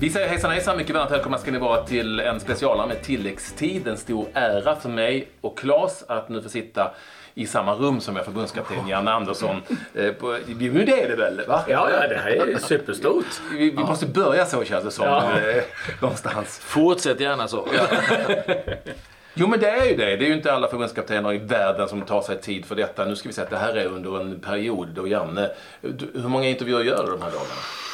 [0.00, 3.88] Vi säger hejsan hejsan, mycket varmt välkomna ska ni vara till en specialare med tilläggstid.
[3.88, 6.90] En stor ära för mig och Claes att nu få sitta
[7.34, 9.56] i samma rum som jag förbundskapten Janne Andersson.
[9.94, 10.04] Eh,
[10.46, 11.42] jo, det är det väl?
[11.48, 11.64] Va?
[11.68, 13.26] Ja, ja, det här är superstort.
[13.52, 15.06] Vi, vi måste börja så känns det som.
[15.06, 15.40] Ja.
[15.40, 15.62] eh,
[16.00, 16.58] Någonstans.
[16.58, 17.68] Fortsätt gärna så.
[19.34, 20.16] Jo men det är ju det.
[20.16, 23.04] Det är ju inte alla förbundskaptener i världen som tar sig tid för detta.
[23.04, 25.50] Nu ska vi säga att det här är under en period då Janne...
[26.14, 27.89] Hur många intervjuer gör du de här dagarna?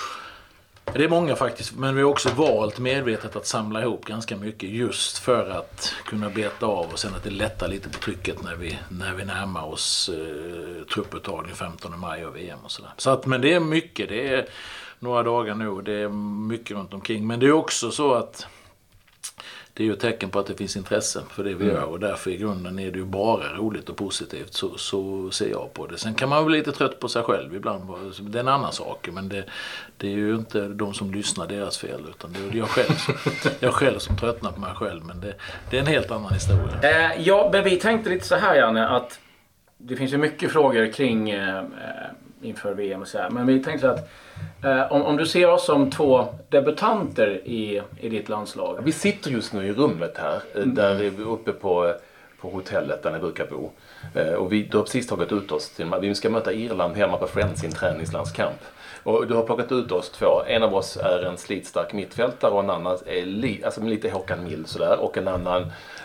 [0.93, 4.71] Det är många faktiskt, men vi har också valt medvetet att samla ihop ganska mycket
[4.71, 8.55] just för att kunna beta av och sen att det lättar lite på trycket när
[8.55, 12.91] vi, när vi närmar oss eh, trupputtagning 15 maj och VM och sådär.
[12.97, 14.47] Så att, men det är mycket, det är
[14.99, 16.09] några dagar nu och det är
[16.49, 17.27] mycket runt omkring.
[17.27, 18.47] Men det är också så att
[19.77, 22.01] det är ju ett tecken på att det finns intresse för det vi gör och
[22.01, 24.55] därför i grunden är det ju bara roligt och positivt.
[24.55, 25.99] Så, så ser jag på det.
[25.99, 27.85] Sen kan man bli lite trött på sig själv ibland.
[28.21, 29.09] Det är en annan sak.
[29.13, 29.45] Men det,
[29.97, 33.15] det är ju inte de som lyssnar deras fel utan det är jag själv som,
[33.61, 35.05] jag själv som tröttnar på mig själv.
[35.05, 35.35] Men det,
[35.71, 36.81] det är en helt annan historia.
[36.83, 39.19] Eh, ja, men vi tänkte lite så här Janne att
[39.79, 41.65] det finns ju mycket frågor kring eh, eh,
[42.47, 43.31] inför VM och så här.
[43.31, 44.09] Men vi tänkte att
[44.65, 48.79] eh, om, om du ser oss som två debutanter i, i ditt landslag.
[48.83, 51.95] Vi sitter just nu i rummet här, eh, där vi är uppe på,
[52.41, 53.71] på hotellet där ni brukar bo.
[54.15, 57.17] Eh, Och vi, du har precis tagit ut oss till, vi ska möta Irland hemma
[57.17, 58.57] på Friends i en träningslandskamp.
[59.03, 60.43] Och du har plockat ut oss två.
[60.47, 64.45] En av oss är en slitstark mittfältare och en annan är li, alltså lite Håkan
[64.45, 64.99] Mild sådär.
[65.01, 65.63] Och en annan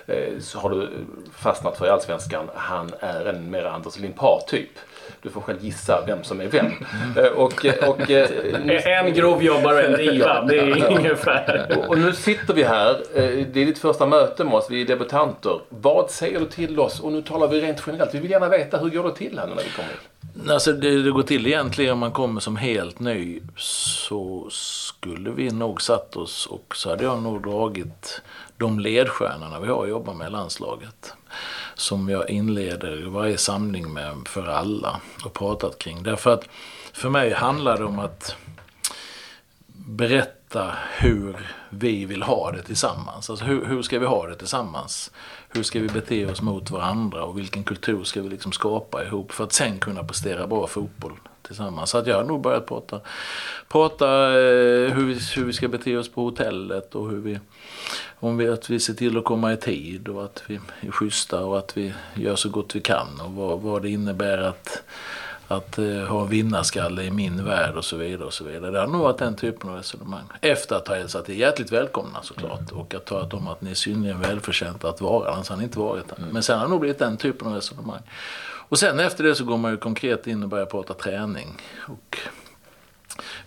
[0.08, 0.90] eh, har du
[1.34, 2.50] fastnat för i Allsvenskan.
[2.56, 4.70] Han är en mer Anders Limpar typ.
[5.22, 6.66] Du får själv gissa vem som är vem.
[7.18, 8.30] Eh, Och, och, eh,
[8.86, 10.42] En grovjobbare och en diva.
[10.42, 11.78] Det är ungefär.
[11.78, 12.90] och- Och nu sitter vi här.
[13.16, 13.24] eh,
[13.54, 14.68] Det är ditt första möte med oss.
[14.70, 15.60] Vi är debutanter.
[15.70, 17.00] Vad säger du till oss?
[17.00, 18.14] Och nu talar vi rent generellt.
[18.16, 20.52] Vi vill gärna veta hur går det till här när vi kommer in?
[20.52, 25.52] Alltså det, det går till egentligen om man kommer som helt ny så skulle vi
[25.52, 28.22] nog satt oss och så hade jag nog dragit
[28.58, 31.14] de ledstjärnorna vi har att jobba med i landslaget.
[31.76, 36.04] Som jag inleder varje samling med för alla och pratat kring.
[36.04, 36.50] Därför att
[36.94, 38.36] för mig handlar det om att
[39.86, 43.30] berätta hur vi vill ha det tillsammans.
[43.30, 45.12] Alltså hur, hur ska vi ha det tillsammans?
[45.50, 49.32] Hur ska vi bete oss mot varandra och vilken kultur ska vi liksom skapa ihop
[49.32, 51.90] för att sen kunna prestera bra fotboll tillsammans.
[51.90, 53.00] Så att jag har nog börjat prata,
[53.68, 57.40] prata eh, hur, vi, hur vi ska bete oss på hotellet och hur vi,
[58.22, 61.44] om vi, att vi ser till att komma i tid och att vi är schyssta
[61.46, 64.84] och att vi gör så gott vi kan och vad, vad det innebär att
[65.52, 68.26] att eh, ha en vinnarskalle i min värld och så vidare.
[68.26, 68.72] och så vidare.
[68.72, 70.24] Det har nog varit den typen av resonemang.
[70.42, 72.72] Efter att ha hälsat er hjärtligt välkomna såklart.
[72.72, 75.80] Och att talat om att ni är synnerligen välförtjänta att vara annars har ni inte
[75.80, 76.28] varit här.
[76.32, 78.02] Men sen har det nog blivit den typen av resonemang.
[78.70, 81.58] Och sen efter det så går man ju konkret in och börjar prata träning.
[81.88, 82.18] Och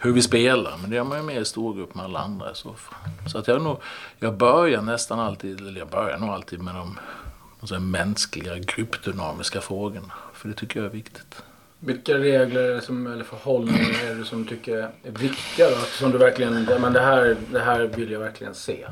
[0.04, 0.76] hur vi spelar.
[0.81, 3.28] Men det gör man ju mer i storgrupp med alla andra i så fall.
[3.32, 3.76] Så att jag nog,
[4.19, 6.98] jag börjar nästan alltid, eller jag börjar nog alltid med de
[7.60, 10.12] alltså, mänskliga gruppdynamiska frågorna.
[10.34, 11.43] För det tycker jag är viktigt.
[11.78, 15.76] Vilka regler som, eller förhållningar är det som du tycker är viktiga då?
[15.76, 18.87] Som du verkligen, men det här, det här vill jag verkligen se.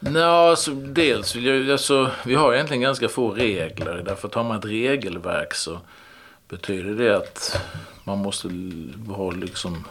[0.00, 4.02] Nå, alltså, dels vill jag, alltså, vi har egentligen ganska få regler.
[4.04, 5.80] Därför att har man ett regelverk så
[6.48, 7.60] betyder det att
[8.04, 8.48] man måste
[9.08, 9.84] ha liksom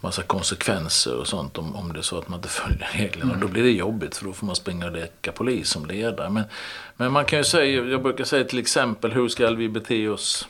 [0.00, 3.36] massa konsekvenser och sånt om, om det är så att man inte följer reglerna.
[3.40, 6.30] Då blir det jobbigt för då får man springa och leka polis som ledare.
[6.30, 6.44] Men,
[6.96, 10.48] men man kan ju säga, jag brukar säga till exempel hur ska vi bete oss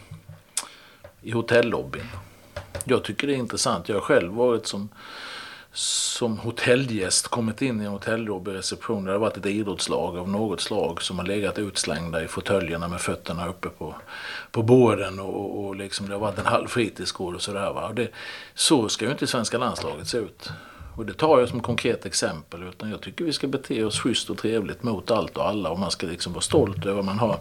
[1.23, 2.06] i hotellobbyn?
[2.85, 3.89] Jag tycker det är intressant.
[3.89, 4.89] Jag har själv varit som
[5.76, 10.60] som hotellgäst kommit in i en hotellobby reception det har varit ett idrottslag av något
[10.60, 13.94] slag som har legat utslängda i fåtöljerna med fötterna uppe på,
[14.50, 17.72] på borden och, och, och liksom det har varit en halv fritidsgård och sådär.
[17.72, 17.88] Va?
[17.88, 18.09] Och det,
[18.54, 20.50] så ska ju inte svenska landslaget se ut.
[20.97, 22.62] Och det tar jag som konkret exempel.
[22.62, 25.71] Utan jag tycker vi ska bete oss schysst och trevligt mot allt och alla.
[25.71, 27.39] Och man ska liksom vara stolt över vad man har.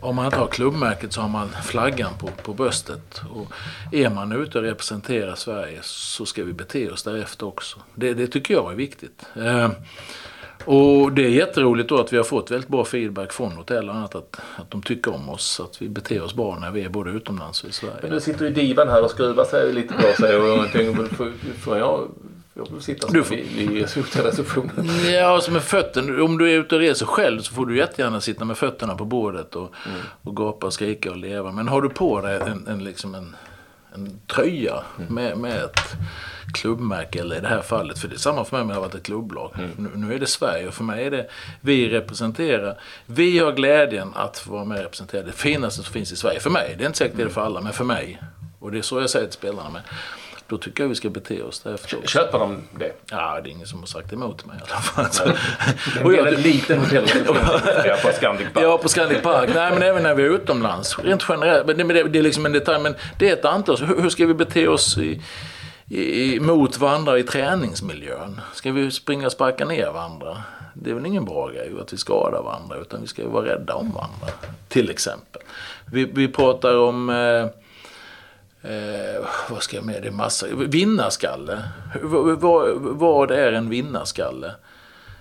[0.00, 3.22] Om man inte har klubbmärket så har man flaggan på, på bröstet.
[3.30, 3.52] Och
[3.92, 7.78] är man ute och representerar Sverige så ska vi bete oss därefter också.
[7.94, 9.26] Det, det tycker jag är viktigt.
[9.36, 9.70] Eh,
[10.64, 13.94] och det är jätteroligt då att vi har fått väldigt bra feedback från hotell och
[13.94, 14.14] annat.
[14.14, 15.60] Att, att de tycker om oss.
[15.60, 17.96] Att vi beter oss bra när vi är både utomlands och i Sverige.
[18.02, 20.94] Men nu sitter ju divan här och skruvar sig lite på sig och någonting.
[20.94, 22.08] Får, får jag,
[22.58, 24.86] jag får sitta Du får- vid, vid hotellreceptionen?
[25.12, 26.22] Ja, alltså med fötterna.
[26.22, 29.04] Om du är ute och reser själv så får du jättegärna sitta med fötterna på
[29.04, 29.72] bordet och,
[30.22, 31.52] och gapa och skrika och leva.
[31.52, 33.36] Men har du på dig en, en, liksom en,
[33.94, 35.80] en tröja med, med ett
[36.54, 38.82] klubbmärke, eller i det här fallet, för det är samma för mig om jag har
[38.82, 39.50] varit ett klubblag.
[39.76, 41.26] Nu, nu är det Sverige och för mig är det
[41.60, 42.78] vi representerar.
[43.06, 46.40] Vi har glädjen att vara med och representera det finaste som finns i Sverige.
[46.40, 48.22] För mig, det är inte säkert det är det för alla, men för mig.
[48.58, 49.82] Och det är så jag säger till spelarna med.
[50.48, 51.98] Då tycker jag vi ska bete oss därefter.
[52.06, 52.92] Köper de det?
[53.10, 55.34] Ja, det är ingen som har sagt emot mig i alla fall.
[55.94, 57.36] Det är en väldigt liten hotellreception
[58.02, 58.64] på Scandic Park.
[58.64, 59.50] Ja, på Scandic Park.
[59.54, 60.98] Nej, men även när vi är utomlands.
[60.98, 61.66] Rent generellt.
[61.66, 62.82] Men det, men det, det är liksom en detalj.
[62.82, 63.76] Men det är ett antal.
[63.76, 65.22] Hur, hur ska vi bete oss i,
[65.96, 68.40] i, mot varandra i träningsmiljön?
[68.54, 70.42] Ska vi springa och sparka ner varandra?
[70.74, 72.76] Det är väl ingen bra grej att vi skadar varandra.
[72.76, 74.26] Utan vi ska ju vara rädda om varandra.
[74.68, 75.42] Till exempel.
[75.92, 77.10] Vi, vi pratar om...
[77.10, 77.46] Eh,
[78.62, 80.02] Eh, vad ska jag med?
[80.02, 80.46] Det är massa.
[80.46, 81.62] Vinnarskalle.
[82.02, 84.54] Vad, vad är en vinnarskalle?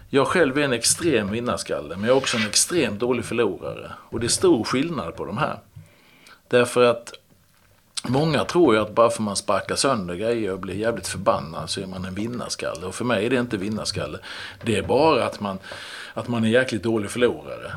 [0.10, 3.92] Jag själv är en extrem vinnarskalle, men jag är också en extremt dålig förlorare.
[4.10, 5.60] Och det är stor skillnad på de här.
[6.48, 7.14] Därför att
[8.04, 11.82] många tror ju att bara för man sparkar sönder grejer och blir jävligt förbannad så
[11.82, 12.86] är man en vinnarskalle.
[12.86, 14.20] Och för mig är det inte vinnarskalle.
[14.64, 15.60] Det är bara att man,
[16.14, 17.72] att man är jäkligt dålig förlorare.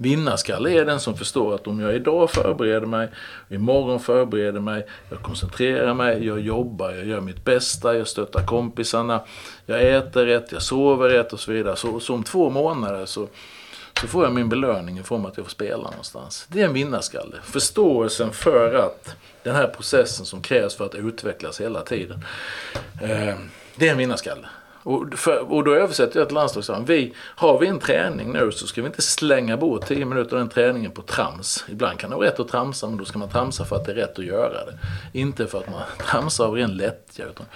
[0.00, 3.08] Vinnarskalle är den som förstår att om jag idag förbereder mig,
[3.48, 9.20] imorgon förbereder mig, jag koncentrerar mig, jag jobbar, jag gör mitt bästa, jag stöttar kompisarna,
[9.66, 11.76] jag äter rätt, jag sover rätt och så vidare.
[11.76, 13.28] Så, så om två månader så,
[14.00, 16.46] så får jag min belöning i form av att jag får spela någonstans.
[16.48, 17.36] Det är en vinnarskalle.
[17.42, 22.24] Förståelsen för att den här processen som krävs för att utvecklas hela tiden.
[23.02, 23.34] Eh,
[23.76, 24.46] det är en vinnarskalle.
[24.88, 26.84] Och, för, och då översätter jag till landslagssamman.
[26.84, 30.38] Vi, har vi en träning nu så ska vi inte slänga bort 10 minuter av
[30.38, 31.64] den träningen på trams.
[31.68, 33.92] Ibland kan det vara rätt att tramsa men då ska man tramsa för att det
[33.92, 34.78] är rätt att göra det.
[35.18, 37.24] Inte för att man tramsar av ren lättja.
[37.24, 37.46] Utan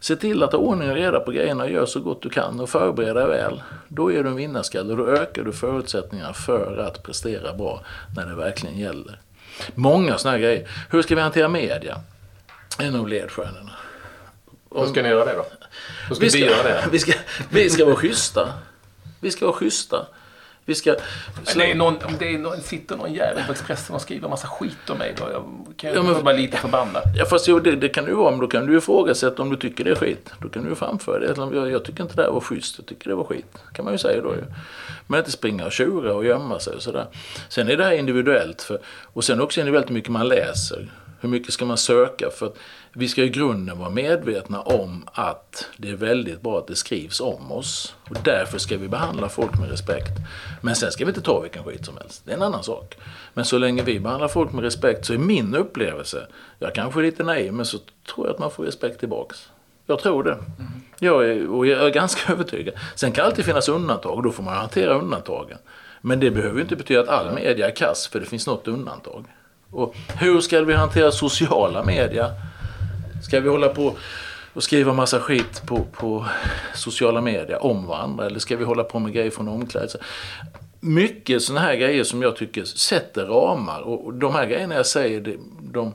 [0.00, 2.60] se till att ha ordning och reda på grejerna och gör så gott du kan
[2.60, 3.62] och förbereda dig väl.
[3.88, 7.80] Då är du en vinnarskalle och då ökar du förutsättningarna för att prestera bra
[8.16, 9.20] när det verkligen gäller.
[9.74, 10.68] Många sådana här grejer.
[10.90, 12.00] Hur ska vi hantera media?
[12.78, 13.72] En av ledstjärnorna.
[14.74, 15.46] Hur ska ni göra det då?
[16.08, 16.84] Hur ska Vi ska, vi göra det?
[16.92, 17.12] vi, ska,
[17.50, 18.48] vi ska vara schyssta.
[19.20, 20.06] Vi ska vara schyssta.
[20.64, 20.94] Vi ska...
[21.46, 24.28] Men det är någon, om det är någon, sitter någon jävel på Expressen och skriver
[24.28, 25.42] massa skit om mig då jag
[25.76, 27.02] kan jag Ja, men- vara lite förbannad.
[27.16, 29.50] Ja, fast jo, det, det kan du vara, men då kan du ju ifrågasätta om
[29.50, 30.30] du tycker det är skit.
[30.42, 31.26] Då kan du ju framföra det.
[31.26, 33.58] Eller, Jag, jag tycker inte det här var schysst, jag tycker det var skit.
[33.74, 34.42] kan man ju säga då ju.
[35.06, 37.06] Men inte springa och tjura och gömma sig och sådär.
[37.48, 38.62] Sen är det här individuellt.
[38.62, 38.78] För,
[39.12, 40.90] och sen också individuellt hur mycket man läser.
[41.22, 42.30] Hur mycket ska man söka?
[42.30, 42.56] För att
[42.92, 47.20] vi ska i grunden vara medvetna om att det är väldigt bra att det skrivs
[47.20, 47.94] om oss.
[48.10, 50.12] Och därför ska vi behandla folk med respekt.
[50.60, 52.22] Men sen ska vi inte ta vilken skit som helst.
[52.24, 52.98] Det är en annan sak.
[53.34, 56.26] Men så länge vi behandlar folk med respekt så är min upplevelse,
[56.58, 59.48] jag kanske är lite naiv, men så tror jag att man får respekt tillbaks.
[59.86, 60.38] Jag tror det.
[60.98, 62.74] Jag är, och jag är ganska övertygad.
[62.94, 65.58] Sen kan det alltid finnas undantag och då får man hantera undantagen.
[66.00, 68.68] Men det behöver ju inte betyda att all media är kass, för det finns något
[68.68, 69.24] undantag.
[69.72, 72.30] Och hur ska vi hantera sociala medier?
[73.22, 73.96] Ska vi hålla på
[74.52, 76.26] och skriva massa skit på, på
[76.74, 78.26] sociala medier om varandra?
[78.26, 79.98] Eller ska vi hålla på med grejer från omklädelse?
[80.80, 83.80] Mycket sådana här grejer som jag tycker sätter ramar.
[83.80, 85.94] Och de här grejerna jag säger, de,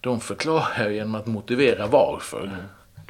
[0.00, 2.40] de förklarar jag genom att motivera varför.
[2.40, 2.56] Mm.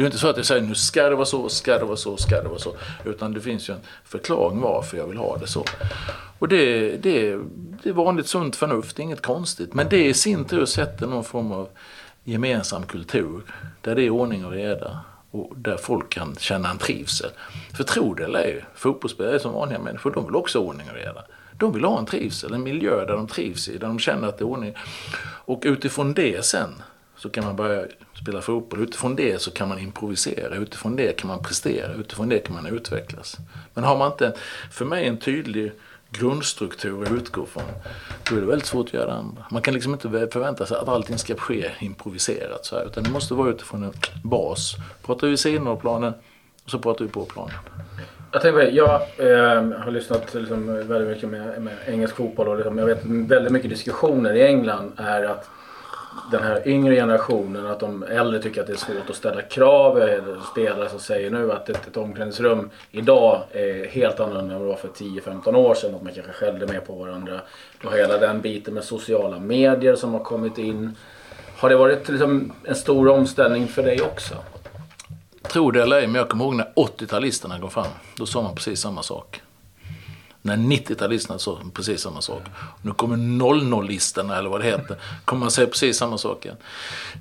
[0.03, 1.97] Det är inte så att jag säger nu ska det vara så, ska det vara
[1.97, 2.77] så, ska det vara så.
[3.05, 5.65] Utan det finns ju en förklaring varför jag vill ha det så.
[6.39, 7.39] Och det, det,
[7.83, 9.75] det är vanligt sunt förnuft, inget konstigt.
[9.75, 11.69] Men det i sin tur sätter någon form av
[12.25, 13.43] gemensam kultur.
[13.81, 15.01] Där det är ordning och reda.
[15.31, 17.31] Och där folk kan känna en trivsel.
[17.77, 20.91] För tro det eller ej, fotbollsspelare är som vanliga människor, de vill också ha ordning
[20.91, 21.25] och reda.
[21.53, 24.39] De vill ha en trivsel, en miljö där de trivs i, där de känner att
[24.39, 24.75] det är ordning.
[25.45, 26.75] Och utifrån det sen
[27.23, 27.87] så kan man börja
[28.23, 28.83] spela fotboll.
[28.83, 30.55] Utifrån det så kan man improvisera.
[30.55, 31.93] Utifrån det kan man prestera.
[31.95, 33.37] Utifrån det kan man utvecklas.
[33.75, 34.35] Men har man inte,
[34.71, 35.73] för mig, en tydlig
[36.11, 37.63] grundstruktur att utgå från,
[38.31, 39.47] då är det väldigt svårt att göra det andra.
[39.51, 43.11] Man kan liksom inte förvänta sig att allting ska ske improviserat så här, utan det
[43.11, 43.93] måste vara utifrån en
[44.25, 44.75] bas.
[45.07, 46.13] Pratar vi sidan av planen,
[46.65, 47.55] och så pratar vi på planen.
[48.33, 52.49] Jag tänker på det, jag eh, har lyssnat liksom, väldigt mycket med, med engelsk fotboll
[52.49, 55.49] och liksom, jag vet väldigt mycket diskussioner i England är att
[56.31, 59.99] den här yngre generationen, att de äldre tycker att det är svårt att ställa krav.
[59.99, 64.69] Jag Spelare som säger nu att ett, ett omklädningsrum idag är helt annorlunda än vad
[64.69, 65.95] det var för 10-15 år sedan.
[65.95, 67.41] Att man kanske skällde mer på varandra.
[67.85, 70.97] Och hela den biten med sociala medier som har kommit in.
[71.57, 74.35] Har det varit liksom en stor omställning för dig också?
[75.43, 77.87] Tror det eller ej, men jag kommer ihåg när 80-talisterna kom fram.
[78.17, 79.43] Då sa man precis samma sak.
[80.43, 82.43] När 90-talisterna sa precis samma sak.
[82.83, 86.57] Nu kommer 00-listerna, eller vad det heter, kommer man säga precis samma sak igen.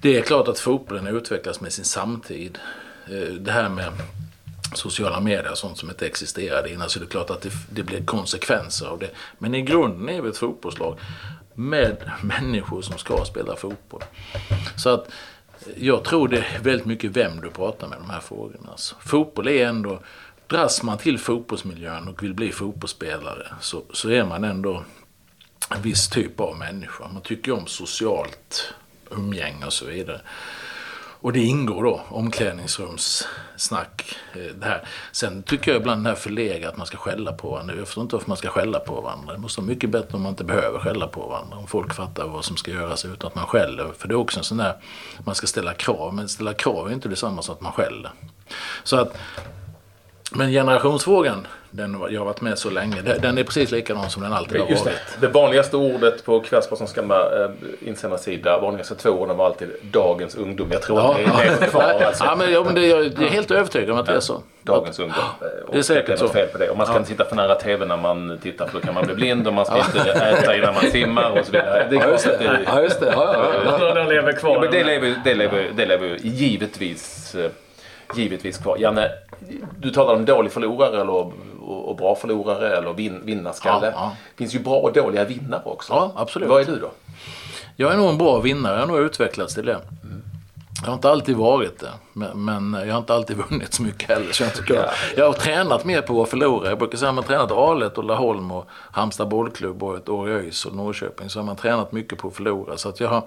[0.01, 2.59] Det är klart att fotbollen utvecklas med sin samtid.
[3.07, 3.91] Eh, det här med
[4.73, 7.83] sociala medier och sånt som inte existerade innan, så det är klart att det, det
[7.83, 9.09] blir konsekvenser av det.
[9.37, 10.99] Men i grunden är vi ett fotbollslag
[11.53, 14.03] med människor som ska spela fotboll.
[14.77, 18.19] Så att eh, jag tror det är väldigt mycket vem du pratar med de här
[18.19, 18.69] frågorna.
[18.71, 19.99] Alltså, fotboll är ändå,
[20.51, 24.83] dras man till fotbollsmiljön och vill bli fotbollsspelare så, så är man ändå
[25.75, 27.07] en viss typ av människa.
[27.13, 28.73] Man tycker om socialt
[29.11, 30.21] umgänge och så vidare.
[31.23, 34.15] Och det ingår då omklädningsrumssnack.
[34.33, 34.87] Eh, det här.
[35.11, 37.75] Sen tycker jag ibland det här förlegat att man ska skälla på varandra.
[37.75, 39.33] Jag förstår inte varför man ska skälla på varandra.
[39.33, 41.57] Det måste vara mycket bättre om man inte behöver skälla på varandra.
[41.57, 43.91] Om folk fattar vad som ska göras utan att man skäller.
[43.97, 44.75] För det är också en sån där,
[45.25, 46.13] man ska ställa krav.
[46.13, 48.11] Men ställa krav är inte detsamma som att man skäller.
[48.83, 49.17] Så att,
[50.35, 54.33] men generationsfrågan, den, jag har varit med så länge, den är precis likadan som den
[54.33, 54.97] alltid har Just varit.
[55.19, 55.27] det.
[55.27, 57.49] det vanligaste ordet på Kvällspostens gamla eh,
[57.81, 60.67] insändarsida, vanligaste två orden var alltid dagens ungdom.
[60.71, 61.81] Jag tror att det är kvar.
[62.05, 62.23] Alltså.
[62.23, 64.41] ja, men, ja, men det, jag är helt övertygad om att det är så.
[64.63, 65.17] Dagens ungdom.
[65.41, 66.27] Eh, och Det är säkert det är så.
[66.27, 66.69] fel på det.
[66.69, 69.05] Och man ska inte sitta för nära TV när man tittar för då kan man
[69.05, 71.87] bli blind och man ska inte äta innan man simmar och så vidare.
[71.89, 72.37] Det är Ja, just det.
[72.37, 73.05] det, Ja, just det.
[73.15, 73.77] Ja, ja, ja.
[73.93, 74.53] De, de lever kvar.
[74.55, 77.51] Ja, men det lever, det lever, det lever ju givetvis, eh,
[78.15, 78.77] givetvis kvar.
[78.79, 79.11] Janne,
[79.79, 83.85] du talar om dålig förlorare eller, och, och bra förlorare eller vin, vinnarskalle.
[83.85, 84.15] Ja, ja.
[84.31, 85.93] Det finns ju bra och dåliga vinnare också.
[85.93, 86.49] Ja, absolut.
[86.49, 86.91] Vad är du då?
[87.75, 88.73] Jag är nog en bra vinnare.
[88.73, 89.77] Jag har nog utvecklats till det.
[90.81, 94.09] Jag har inte alltid varit det, men, men jag har inte alltid vunnit så mycket
[94.09, 94.31] heller.
[94.31, 96.69] Så jag, tycker jag, jag har tränat mer på att förlora.
[96.69, 100.29] Jag brukar säga att man tränat Alet och Laholm och Halmstad bollklubb och ett år
[100.29, 101.29] i ÖIS och Norrköping.
[101.29, 102.77] Så har man tränat mycket på att förlora.
[102.77, 103.23] Så att jag, har,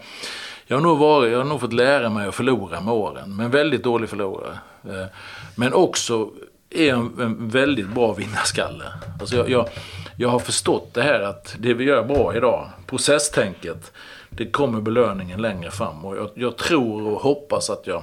[0.67, 3.37] jag, har nog varit, jag har nog fått lära mig att förlora med åren.
[3.37, 4.59] Men väldigt dålig förlorare.
[4.89, 5.07] Eh,
[5.55, 6.31] Men också
[6.71, 8.85] är en, en väldigt bra vinnarskalle.
[9.21, 9.69] Alltså jag, jag,
[10.17, 13.93] jag har förstått det här att det vi gör bra idag, processtänket,
[14.37, 16.05] det kommer belöningen längre fram.
[16.05, 18.03] Och jag, jag tror och hoppas att jag,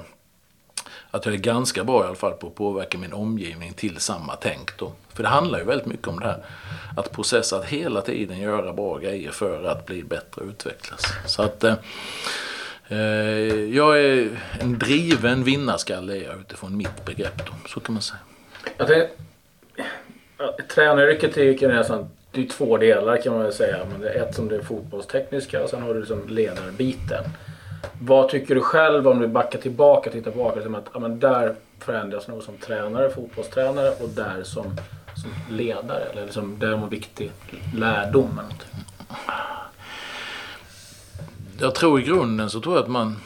[1.11, 4.35] att jag är ganska bra i alla fall på att påverka min omgivning till samma
[4.35, 4.91] tänk då.
[5.13, 6.45] För det handlar ju väldigt mycket om det här.
[6.97, 11.01] Att processa, att hela tiden göra bra grejer för att bli bättre och utvecklas.
[11.25, 11.75] Så att eh,
[12.87, 12.97] eh
[13.75, 17.53] jag är en driven vinnarskalle är jag utifrån mitt begrepp då.
[17.69, 18.19] Så kan man säga.
[18.77, 19.15] Jag tänkte,
[20.73, 23.77] tränaryrket är ju nästan det är två delar kan man väl säga.
[23.91, 27.23] Men det är ett som det är fotbollstekniska och sen har du liksom ledarbiten.
[28.01, 30.55] Vad tycker du själv om du backar tillbaka och tittar tillbaka?
[30.55, 34.63] Liksom att, ja, men där förändras nog som tränare, fotbollstränare och där som,
[35.15, 36.03] som ledare.
[36.11, 37.31] Eller liksom, där var viktig
[37.75, 38.39] lärdom.
[38.39, 38.55] eller.
[41.59, 43.17] Jag tror i grunden så tror jag att man...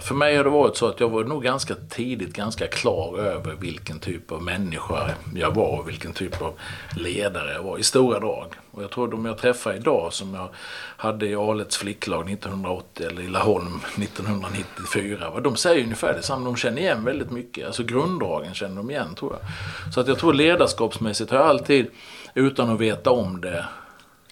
[0.00, 3.54] För mig har det varit så att jag var nog ganska tidigt ganska klar över
[3.54, 6.54] vilken typ av människa jag var och vilken typ av
[6.96, 8.46] ledare jag var i stora drag.
[8.70, 10.48] Och jag tror de jag träffar idag som jag
[10.96, 15.40] hade i Alets flicklag 1980 eller i Laholm 1994.
[15.40, 16.44] De säger ungefär detsamma.
[16.44, 17.66] De känner igen väldigt mycket.
[17.66, 19.94] Alltså grunddragen känner de igen tror jag.
[19.94, 21.86] Så att jag tror ledarskapsmässigt har jag alltid,
[22.34, 23.64] utan att veta om det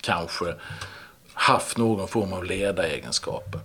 [0.00, 0.54] kanske,
[1.34, 3.60] haft någon form av ledaregenskaper.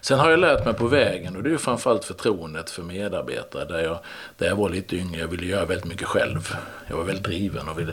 [0.00, 3.64] Sen har jag lärt mig på vägen och det är ju framförallt förtroendet för medarbetare
[3.64, 3.98] där jag,
[4.36, 5.20] där jag var lite yngre.
[5.20, 6.56] Jag ville göra väldigt mycket själv.
[6.86, 7.92] Jag var väldigt driven och ville,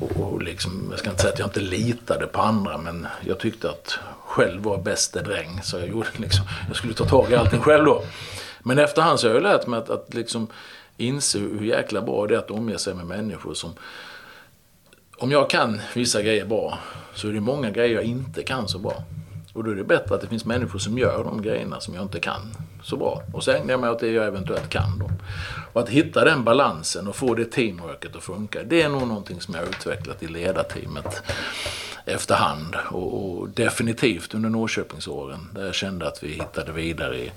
[0.00, 3.38] och, och liksom, jag ska inte säga att jag inte litade på andra men jag
[3.38, 7.34] tyckte att själv var bäste dräng så jag gjorde liksom, jag skulle ta tag i
[7.34, 8.04] allting själv då.
[8.62, 10.48] Men efterhand så har jag lärt mig att, att liksom
[10.96, 13.74] inse hur jäkla bra det är att omge sig med människor som
[15.18, 16.78] om jag kan vissa grejer bra
[17.14, 19.04] så är det många grejer jag inte kan så bra.
[19.54, 22.02] Och då är det bättre att det finns människor som gör de grejerna som jag
[22.02, 22.40] inte kan
[22.82, 23.22] så bra.
[23.32, 25.10] Och så ägnar jag mig åt det jag eventuellt kan då.
[25.72, 29.40] Och att hitta den balansen och få det teamworket att funka, det är nog någonting
[29.40, 31.22] som jag har utvecklat i ledarteamet
[32.04, 32.76] efterhand.
[32.90, 37.32] Och, och definitivt under Norrköpingsåren där jag kände att vi hittade vidare i,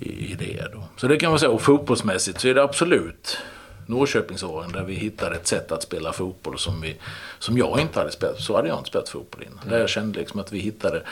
[0.00, 0.68] i, i det.
[0.72, 0.84] Då.
[0.96, 1.50] Så det kan man säga.
[1.50, 3.38] Och fotbollsmässigt så är det absolut
[3.86, 6.96] Norrköpingsåren där vi hittade ett sätt att spela fotboll som, vi,
[7.38, 8.40] som jag inte hade spelat.
[8.40, 9.68] Så hade jag inte spelat fotboll innan.
[9.68, 11.02] Där jag kände liksom att vi hittade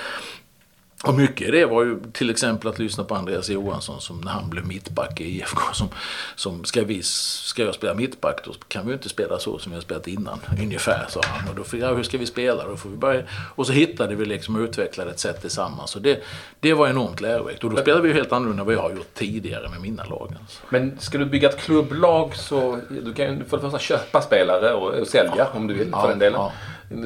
[1.04, 4.30] och mycket i det var ju till exempel att lyssna på Andreas Johansson som när
[4.32, 5.60] han blev mittback i IFK.
[5.72, 5.88] Som,
[6.36, 9.72] som ska, vi, ska jag spela mittback då kan vi ju inte spela så som
[9.72, 10.38] vi har spelat innan.
[10.60, 11.48] Ungefär sa han.
[11.48, 12.68] Och då fick jag, hur ska vi spela?
[12.68, 13.22] Då får vi börja.
[13.54, 15.96] Och så hittade vi liksom och utvecklade ett sätt tillsammans.
[15.96, 16.22] Och det,
[16.60, 17.64] det var enormt lärorikt.
[17.64, 20.04] Och då spelade vi ju helt annorlunda än vad jag har gjort tidigare med mina
[20.04, 20.34] lag.
[20.40, 20.62] Alltså.
[20.68, 24.74] Men ska du bygga ett klubblag så du kan ju för det första köpa spelare
[24.74, 26.40] och, och sälja om du vill Ja, för den delen.
[26.40, 26.52] ja.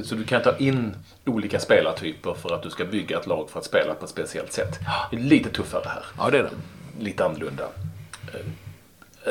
[0.04, 3.58] Så du kan ta in olika spelartyper för att du ska bygga ett lag för
[3.58, 4.78] att spela på ett speciellt sätt.
[5.10, 6.04] Det är lite tuffare här.
[6.18, 6.50] Ja, det är det.
[7.04, 7.64] Lite annorlunda.
[8.34, 8.40] Eh,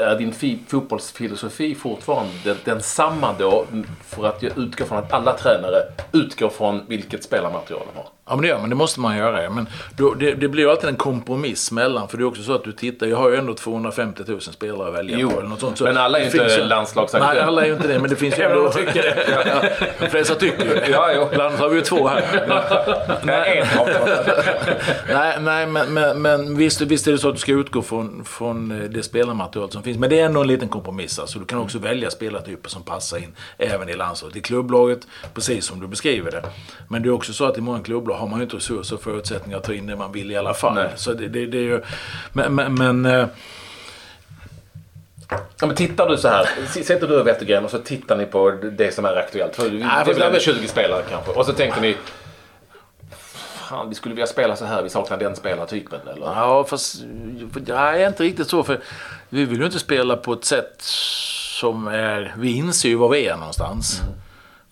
[0.02, 3.66] Är din fi- fotbollsfilosofi fortfarande den- densamma då?
[4.04, 5.78] För att jag utgår från att alla tränare
[6.12, 8.08] utgår från vilket spelarmaterial de har.
[8.28, 9.50] Ja men det gör man, det måste man göra.
[9.50, 9.68] Men
[9.98, 12.64] då, det, det blir ju alltid en kompromiss mellan, för det är också så att
[12.64, 15.40] du tittar, jag har ju ändå 250 000 spelare att välja på.
[15.40, 15.78] Eller något sånt.
[15.78, 17.34] Så men alla är ju inte landslagsaktuella.
[17.34, 18.72] Nej, alla är ju inte det, men det finns ju ändå...
[18.72, 19.80] tycker det.
[20.00, 20.92] de flesta tycker ju.
[20.92, 21.28] Ja, jo.
[21.34, 22.46] Bland annat har vi ju två här.
[23.24, 23.68] Nej, en
[25.08, 28.26] nej, nej men, men, men visst, visst är det så att du ska utgå från,
[28.26, 29.98] från eh, det spelarmaterial som finns.
[29.98, 31.20] Men det är ändå en liten kompromiss.
[31.20, 34.38] Alltså, du kan också välja spelartyper som passar in även i landslaget.
[34.38, 35.00] I klubblaget,
[35.34, 36.44] precis som du beskriver det.
[36.88, 39.02] Men det är också så att i många klubblag har man ju inte resurser och
[39.02, 40.74] förutsättningar att ta in det man vill i alla fall.
[40.74, 40.90] Nej.
[40.96, 41.82] Så det, det, det är ju,
[42.34, 43.28] men, men, men eh,
[45.30, 46.48] Ja, men tittar du så här,
[46.84, 49.56] sitter du och Wettergren och så tittar ni på det som är aktuellt.
[49.56, 51.32] För det är väl ändå det- 20 spelare kanske.
[51.32, 51.96] Och så tänker ni,
[53.70, 56.00] fan vi skulle vilja spela så här, vi saknar den spelartypen.
[56.08, 56.26] Eller?
[56.26, 56.96] Ja, fast
[57.66, 58.64] jag är inte riktigt så.
[58.64, 58.80] För
[59.30, 60.76] vi vill ju inte spela på ett sätt
[61.60, 62.34] som är...
[62.38, 64.02] Vi inser ju var vi är någonstans.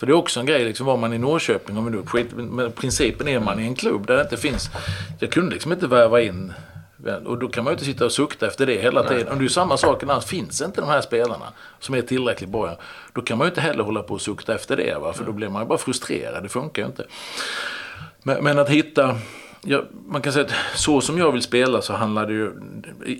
[0.03, 2.27] För det är också en grej, liksom, var man i Norrköping, om vi nu skit,
[2.36, 4.69] men principen är man i en klubb där det inte finns...
[5.19, 6.53] Jag kunde liksom inte värva in
[7.25, 9.27] och då kan man ju inte sitta och sukta efter det hela tiden.
[9.27, 11.45] Och det är ju samma sak, annars finns inte de här spelarna
[11.79, 12.77] som är tillräckligt bra.
[13.13, 15.13] Då kan man ju inte heller hålla på och sukta efter det, va?
[15.13, 16.43] för då blir man ju bara frustrerad.
[16.43, 17.05] Det funkar ju inte.
[18.24, 19.17] Men, men att hitta...
[19.65, 22.51] Ja, man kan säga att så som jag vill spela så handlar det ju...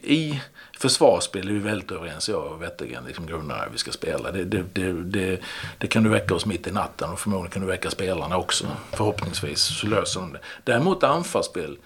[0.04, 0.42] I,
[0.78, 4.32] försvarsspel är vi väldigt överens, jag och Wettergren, liksom grundarna, vi ska spela.
[4.32, 5.42] Det, det, det, det,
[5.78, 8.66] det kan du väcka oss mitt i natten och förmodligen kan du väcka spelarna också.
[8.92, 10.40] Förhoppningsvis så löser de det.
[10.64, 11.78] Däremot anfallsspel.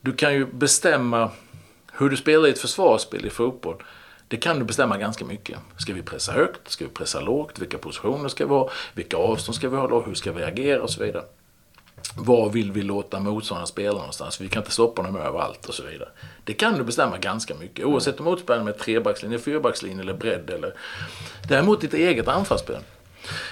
[0.00, 1.30] Du kan ju bestämma
[1.92, 3.82] hur du spelar i ett försvarsspel i fotboll.
[4.28, 5.58] Det kan du bestämma ganska mycket.
[5.76, 6.70] Ska vi pressa högt?
[6.70, 7.58] Ska vi pressa lågt?
[7.58, 8.70] Vilka positioner ska vi ha?
[8.94, 10.02] Vilka avstånd ska vi ha då?
[10.02, 10.82] Hur ska vi agera?
[10.82, 11.24] Och så vidare.
[12.16, 14.40] Var vill vi låta motståndarna spela någonstans?
[14.40, 16.08] Vi kan inte stoppa dem överallt och så vidare.
[16.44, 17.84] Det kan du bestämma ganska mycket.
[17.84, 20.50] Oavsett om motståndaren med trebackslinje, fyrbackslinje eller bredd.
[20.50, 20.74] Eller...
[21.48, 22.80] Däremot ditt eget anfallsspel.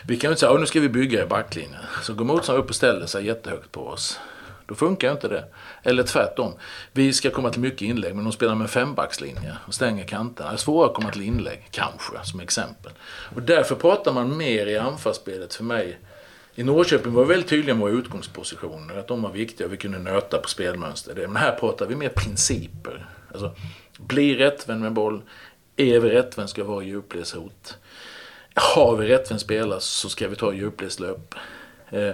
[0.06, 1.80] Vi kan ju inte säga att nu ska vi bygga i backlinjen.
[2.02, 4.20] Så går motståndaren upp och ställer sig jättehögt på oss.
[4.66, 5.44] Då funkar ju inte det.
[5.82, 6.52] Eller tvärtom.
[6.92, 10.48] Vi ska komma till mycket inlägg men de spelar med fembackslinje och stänger kanterna.
[10.48, 12.92] Det är svårare att komma till inlägg, kanske, som exempel.
[13.34, 15.98] Och därför pratar man mer i anfallsspelet för mig.
[16.54, 19.76] I Norrköping var vi väldigt tydliga med våra utgångspositioner, att de var viktiga och vi
[19.76, 21.14] kunde nöta på spelmönster.
[21.14, 23.06] Men här pratar vi mer principer.
[23.32, 23.54] Alltså,
[23.98, 25.22] bli rättvänd med boll.
[25.76, 27.78] Är vi rättvänd ska vi ha djupledshot.
[28.54, 31.34] Har vi rättvänd spelare så ska vi ta djupledslöp.
[31.90, 32.10] Eh,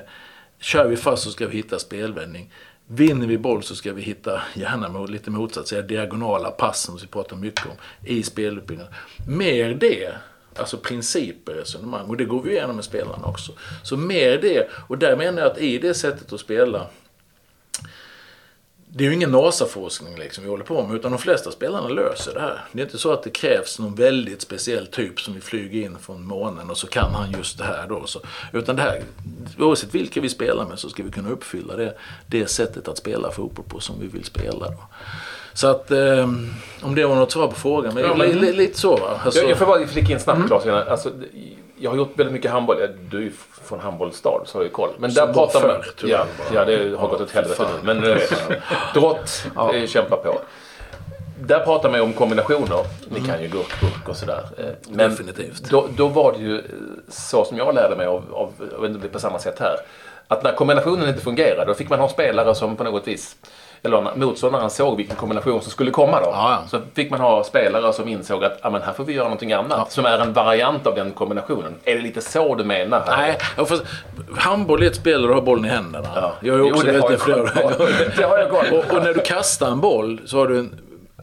[0.61, 2.53] kör vi fast så ska vi hitta spelvändning.
[2.87, 6.97] Vinner vi boll så ska vi hitta, gärna med lite motsatt, säga diagonala pass som
[6.97, 8.93] vi pratar mycket om i speluppbyggnaden.
[9.29, 10.15] Mer det,
[10.59, 13.53] alltså principer, resonemang, och det går vi igenom med spelarna också.
[13.83, 16.87] Så mer det, och där menar jag att i det sättet att spela
[18.97, 22.35] det är ju ingen NASA-forskning liksom vi håller på med, utan de flesta spelarna löser
[22.35, 22.65] det här.
[22.73, 25.99] Det är inte så att det krävs någon väldigt speciell typ som vi flyger in
[25.99, 28.07] från månen och så kan han just det här då.
[28.07, 28.21] Så,
[28.53, 29.03] utan det här,
[29.59, 33.31] oavsett vilka vi spelar med så ska vi kunna uppfylla det, det sättet att spela
[33.31, 34.71] fotboll på som vi vill spela.
[34.71, 34.83] Då.
[35.57, 36.29] Så att, eh,
[36.83, 39.21] om det var något svar på frågan, men, Ja, men- li, li, lite så va.
[39.25, 40.67] Alltså, Jag, jag får bara flika in snabbt Claes.
[40.67, 41.11] Alltså,
[41.79, 42.77] jag har gjort väldigt mycket handboll.
[43.11, 43.33] Du är ju
[43.65, 44.91] från handbollsstad så har jag ju koll.
[44.99, 45.83] Men där pratar man...
[46.05, 47.95] Ja, ja, det har gått åt helvete nu.
[47.95, 48.19] Men eh,
[48.95, 49.73] drott Ja.
[49.87, 50.39] kämpar på.
[51.41, 52.85] Där pratar man ju om kombinationer.
[53.09, 54.45] Ni kan ju gurk, gurk och sådär.
[54.59, 55.71] Eh, Men Definitivt.
[55.71, 56.65] Då, då var det ju eh,
[57.09, 59.39] så som jag lärde mig av, av jag vet inte om det är på samma
[59.39, 59.77] sätt här.
[60.29, 63.37] Att när kombinationen inte fungerade då fick man ha spelare som på något vis
[63.83, 66.27] eller motståndaren såg vilken kombination som skulle komma då.
[66.27, 66.69] Ja, ja.
[66.69, 69.53] Så fick man ha spelare som insåg att ah, men här får vi göra någonting
[69.53, 69.93] annat.
[69.93, 71.75] Som är en variant av den kombinationen.
[71.85, 73.05] Är det lite så du menar?
[73.07, 73.17] Här?
[73.17, 73.83] Nej, ja, fast
[74.37, 76.09] handboll är ett spel där du har bollen i händerna.
[76.15, 76.33] Ja.
[76.41, 77.09] Jag har ju Jo, också det har
[78.17, 80.59] det jag har jag koll och, och när du kastar en boll så har du
[80.59, 80.81] en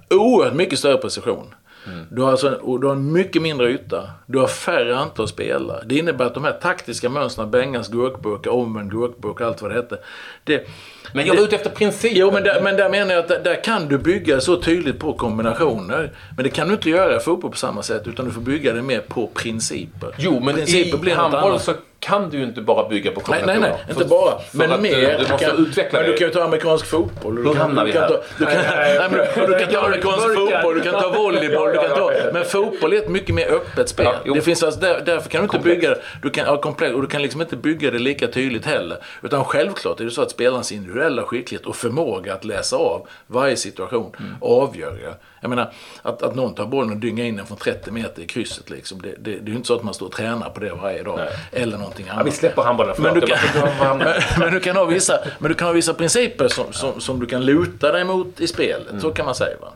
[0.09, 1.55] oerhört mycket större precision.
[1.87, 2.05] Mm.
[2.11, 4.09] Du har, alltså, du har en mycket mindre yta.
[4.25, 5.83] Du har färre antal spelare.
[5.85, 9.99] Det innebär att de här taktiska mönstren, Bengas gurkburk, omvänd gurkburk allt vad det hette.
[10.43, 10.67] Det,
[11.13, 12.17] Men jag är ute efter principen.
[12.19, 14.99] Jo, men där, men där menar jag att där, där kan du bygga så tydligt
[14.99, 16.11] på kombinationer.
[16.35, 18.73] Men det kan du inte göra i fotboll på samma sätt, utan du får bygga
[18.73, 20.15] det mer på principer.
[20.17, 23.41] Jo, men principer i blir handboll så kan du ju inte bara bygga på Nej,
[23.45, 23.69] nej, kombinationer.
[23.87, 24.39] nej, inte bara.
[24.39, 25.09] För Men mer.
[25.09, 27.43] eh, Du måste kan, utveckla men du kan ju ta amerikansk fotboll.
[27.43, 28.07] Kan, hamnar vi här?
[28.07, 31.69] ta, du kan, nej, men du, du kan ta amerikansk fotboll, du kan ta volleyboll,
[31.71, 32.11] du kan ta...
[32.33, 34.07] Men fotboll är ett mycket mer öppet spel.
[34.25, 35.81] Ja, det finns alltså, där, därför kan du inte Komplext.
[35.81, 36.01] bygga det.
[36.21, 38.97] Du kan, ja, komplext, och du kan liksom inte bygga det lika tydligt heller.
[39.21, 40.92] Utan självklart är det så att spelarens individuella
[41.25, 44.35] skicklighet och förmåga att läsa av varje situation Mm.
[44.41, 45.13] avgör ju.
[45.41, 48.27] Jag menar, att, att någon tar bollen och dyngar in den från 30 meter i
[48.27, 49.01] krysset liksom.
[49.01, 51.03] Det, det, det är ju inte så att man står och tränar på det varje
[51.03, 51.19] dag.
[51.51, 52.19] Eller någonting annat.
[52.19, 52.95] Ja, vi släpper handbollen.
[52.99, 53.77] Men du, förlåt.
[53.79, 53.97] kan,
[54.39, 57.25] men, du kan ha vissa, men du kan ha vissa principer som, som, som du
[57.25, 59.01] kan luta dig mot i spelet.
[59.01, 59.57] Så kan man säga.
[59.61, 59.67] Va?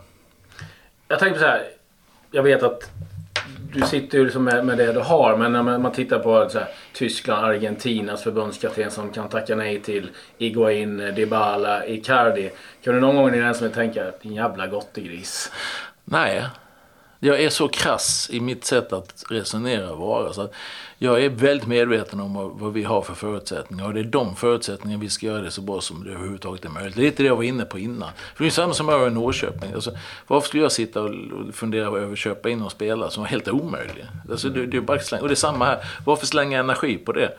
[1.08, 1.62] Jag tänkte så här.
[2.30, 2.90] Jag vet att
[3.72, 5.36] du sitter ju liksom med, med det du har.
[5.36, 10.10] Men när man tittar på så här, Tyskland, Argentinas förbundskapten som kan tacka nej till
[10.38, 12.50] Iguain, Dybala, Icardi.
[12.84, 15.52] Kan du någon gång i den som tänka din jävla gottegris.
[16.04, 16.44] Nej,
[17.20, 20.32] jag är så krass i mitt sätt att resonera och vara.
[20.32, 20.52] Så att
[20.98, 23.86] jag är väldigt medveten om vad, vad vi har för förutsättningar.
[23.86, 26.68] Och det är de förutsättningarna vi ska göra det så bra som det överhuvudtaget är
[26.68, 26.96] möjligt.
[26.96, 28.08] Det är lite det jag var inne på innan.
[28.34, 29.72] För det är samma som jag i Norrköping.
[29.72, 31.14] Alltså, varför skulle jag sitta och
[31.52, 34.06] fundera över att köpa in någon spelare som var helt omöjlig?
[34.30, 35.20] Alltså, det, det är bara.
[35.20, 35.84] Och det är samma här.
[36.04, 37.32] Varför slänga energi på det?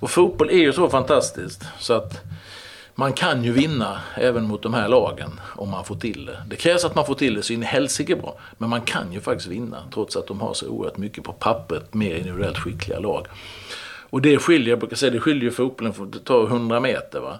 [0.00, 1.64] Och fotboll är ju så fantastiskt.
[1.78, 2.22] Så att
[2.98, 6.42] man kan ju vinna även mot de här lagen om man får till det.
[6.46, 8.38] Det krävs att man får till det så in i helsike bra.
[8.58, 11.94] Men man kan ju faktiskt vinna trots att de har så oerhört mycket på pappret
[11.94, 13.26] mer individuellt skickliga lag.
[14.10, 17.20] Och det skiljer, jag brukar säga, det skiljer fotbollen från att ta 100 meter.
[17.20, 17.38] Va?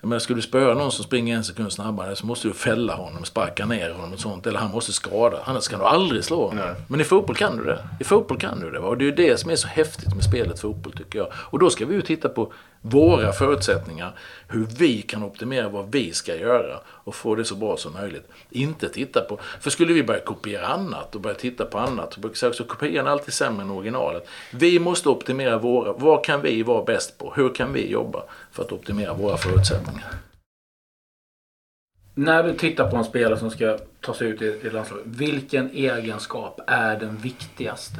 [0.00, 3.24] Menar, skulle du spöa någon som springer en sekund snabbare så måste du fälla honom,
[3.24, 4.46] sparka ner honom och sånt.
[4.46, 5.38] Eller han måste skada.
[5.44, 6.64] Annars kan du aldrig slå honom.
[6.66, 6.74] Nej.
[6.88, 7.78] Men i fotboll kan du det.
[8.00, 8.80] I fotboll kan du det.
[8.80, 8.88] Va?
[8.88, 11.28] Och det är ju det som är så häftigt med spelet fotboll tycker jag.
[11.34, 12.52] Och då ska vi ju titta på
[12.86, 14.12] våra förutsättningar,
[14.48, 18.28] hur vi kan optimera vad vi ska göra och få det så bra som möjligt.
[18.50, 22.64] Inte titta på, för skulle vi börja kopiera annat och börja titta på annat, så
[22.64, 24.26] kopian är alltid sämre än originalet.
[24.52, 27.32] Vi måste optimera våra, vad kan vi vara bäst på?
[27.36, 30.14] Hur kan vi jobba för att optimera våra förutsättningar?
[32.14, 36.60] När du tittar på en spelare som ska ta sig ut i, landslaget, vilken egenskap
[36.66, 37.98] är den viktigaste?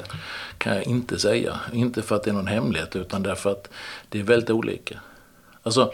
[0.58, 1.60] kan jag inte säga.
[1.72, 3.70] Inte för att det är någon hemlighet utan därför att
[4.08, 5.00] det är väldigt olika.
[5.62, 5.92] Alltså,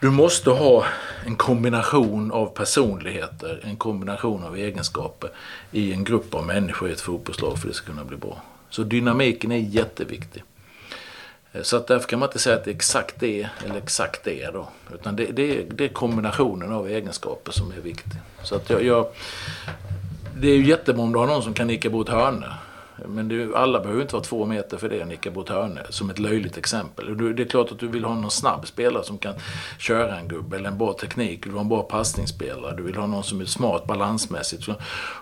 [0.00, 0.84] du måste ha
[1.26, 5.30] en kombination av personligheter, en kombination av egenskaper
[5.70, 8.42] i en grupp av människor i ett fotbollslag för att det ska kunna bli bra.
[8.70, 10.42] Så dynamiken är jätteviktig.
[11.52, 14.24] Eh, så att därför kan man inte säga att det är exakt det eller exakt
[14.24, 14.68] det då.
[14.94, 18.20] Utan det, det, är, det är kombinationen av egenskaper som är viktig.
[18.42, 19.06] Så att jag, jag
[20.36, 22.52] det är ju jättebra om du har någon som kan nicka bort hörnor.
[23.06, 26.18] Men det, alla behöver inte vara två meter för det nicka bort hörnor, som ett
[26.18, 27.34] löjligt exempel.
[27.36, 29.34] Det är klart att du vill ha någon snabb spelare som kan
[29.78, 31.42] köra en gubbe, eller en bra teknik.
[31.42, 34.68] Du vill ha en bra passningsspelare, du vill ha någon som är smart balansmässigt.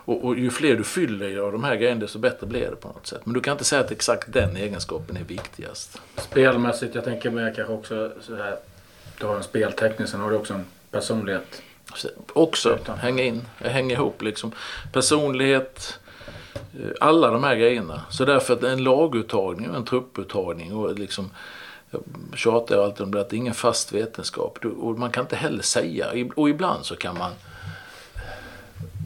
[0.05, 2.87] Och, och ju fler du fyller av de här grejerna, desto bättre blir det på
[2.87, 3.21] något sätt.
[3.23, 6.01] Men du kan inte säga att exakt den egenskapen är viktigast.
[6.17, 8.55] Spelmässigt, jag tänker mig kanske också så här,
[9.19, 11.61] du har en spelteknisk, sen har du också en personlighet.
[12.33, 14.51] Också, hänga in, hänga ihop liksom.
[14.93, 15.99] Personlighet,
[16.79, 18.01] Eh, alla de här grejerna.
[18.09, 21.29] Så därför att en laguttagning och en trupputtagning och liksom
[21.91, 22.03] jag
[22.39, 24.65] tjatar alltid om det att det är ingen fast vetenskap.
[24.65, 27.31] Och man kan inte heller säga, och ibland så kan man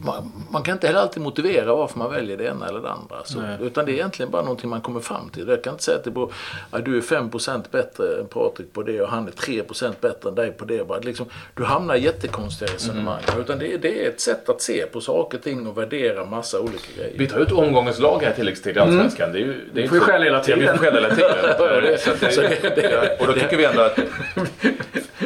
[0.06, 3.16] man, man, kan inte heller alltid motivera varför man väljer det ena eller det andra.
[3.24, 5.48] Så, utan det är egentligen bara någonting man kommer fram till.
[5.48, 6.32] Jag kan inte säga att det beror,
[6.70, 10.34] ja, du är 5% bättre än Patrik på det och han är 3% bättre än
[10.34, 10.88] dig på det.
[10.88, 13.22] Bara, liksom, du hamnar i jättekonstiga resonemang.
[13.28, 13.40] Mm.
[13.40, 16.60] Utan det, det, är ett sätt att se på saker och ting och värdera massa
[16.60, 17.18] olika grejer.
[17.18, 19.30] Vi tar ut omgångens lag här tilläggstid i Allsvenskan.
[19.30, 19.32] Mm.
[19.32, 20.60] Det är ju, det är vi får skäll hela tiden.
[20.66, 21.14] Ja, vi får skäll hela
[22.74, 23.04] tiden.
[23.20, 23.98] och då tycker vi ändå att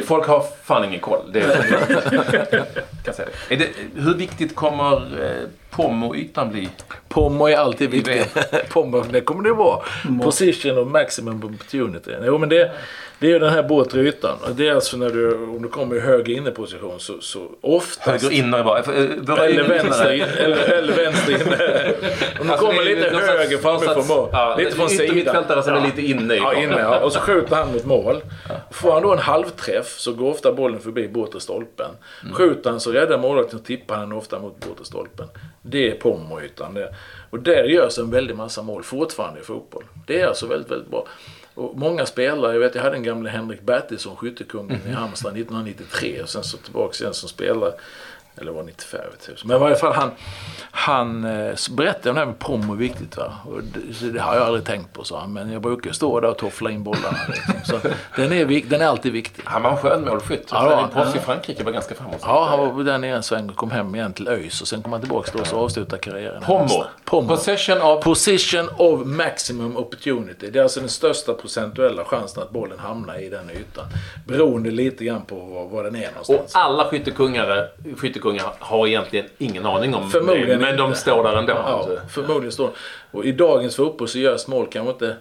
[0.05, 1.31] folk har fan ingen koll.
[1.33, 1.41] Det
[3.03, 3.55] kan säga det.
[3.55, 6.69] Är det, hur viktigt kommer eh, eh, POM-ytan bli?
[7.09, 8.69] POM är alltid viktigt.
[8.69, 9.81] POM, det kommer det vara.
[10.23, 12.11] Position of maximum opportunity.
[12.25, 12.71] Jo, men det,
[13.21, 14.37] det är ju den här bortre ytan.
[14.55, 18.23] Det är alltså när du, om du kommer i höger inneposition så, så oftast...
[18.23, 18.79] Höger inne bara?
[18.79, 21.93] Eller vänster, in, eller, eller vänster inne.
[22.39, 24.29] Om du alltså, kommer lite höger framifrån mål.
[24.31, 25.15] Ja, lite från sidan.
[25.15, 26.99] Mittfältare som är lite inne i ja, inne ja.
[26.99, 28.21] Och så skjuter han mot mål.
[28.71, 31.91] Får han då en halvträff så går ofta bollen förbi bortre stolpen.
[32.23, 32.33] Mm.
[32.33, 35.27] Skjuter han så räddar målvakten och tippar han ofta mot bortre stolpen.
[35.61, 36.95] Det är pommoytan det.
[37.29, 39.83] Och där görs en väldig massa mål fortfarande i fotboll.
[40.07, 41.07] Det är alltså väldigt, väldigt bra.
[41.53, 44.87] Och många spelare, jag vet jag hade en gamle Henrik Bertilsson, skyttekungen mm.
[44.87, 47.73] i Halmstad 1993 och sen så tillbaks igen som spelare
[48.37, 49.45] eller var 95, typ.
[49.45, 50.11] Men i varje fall han,
[50.71, 53.17] han eh, berättade om det här med prom och viktigt.
[53.17, 53.33] Va?
[53.45, 55.33] Och det, det, har jag aldrig tänkt på, sa han.
[55.33, 57.17] Men jag brukar stå där och toffla in bollarna.
[57.27, 57.53] Liksom.
[57.63, 59.43] Så den, är, den är alltid viktig.
[59.45, 60.47] Han var en skön målskytt.
[60.51, 62.19] Ja, proffs i Frankrike var ganska framåt.
[62.21, 64.61] Ja, han var där nere en sväng och kom hem igen till ÖIS.
[64.61, 66.43] Och sen kom han tillbaka då och avslutade karriären.
[66.43, 66.83] Pommo.
[67.05, 67.27] Pommo.
[67.27, 68.03] Possession of...
[68.03, 70.49] Position of maximum opportunity.
[70.49, 73.85] Det är alltså den största procentuella chansen att bollen hamnar i den ytan.
[74.27, 76.55] Beroende lite grann på var, var den är någonstans.
[76.55, 80.65] Och alla skyttekungar, skyttekungar skyttekungar har egentligen ingen aning om Förmodligen det.
[80.65, 81.53] Men de står där ändå.
[81.53, 82.69] Ja, förmodligen står
[83.11, 85.15] Och i dagens fotboll så görs mål kanske inte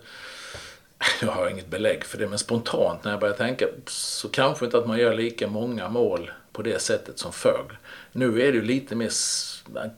[1.23, 4.79] jag har inget belägg för det, men spontant när jag börjar tänka så kanske inte
[4.79, 7.79] att man gör lika många mål på det sättet som förr.
[8.13, 9.11] Nu är det ju lite mer,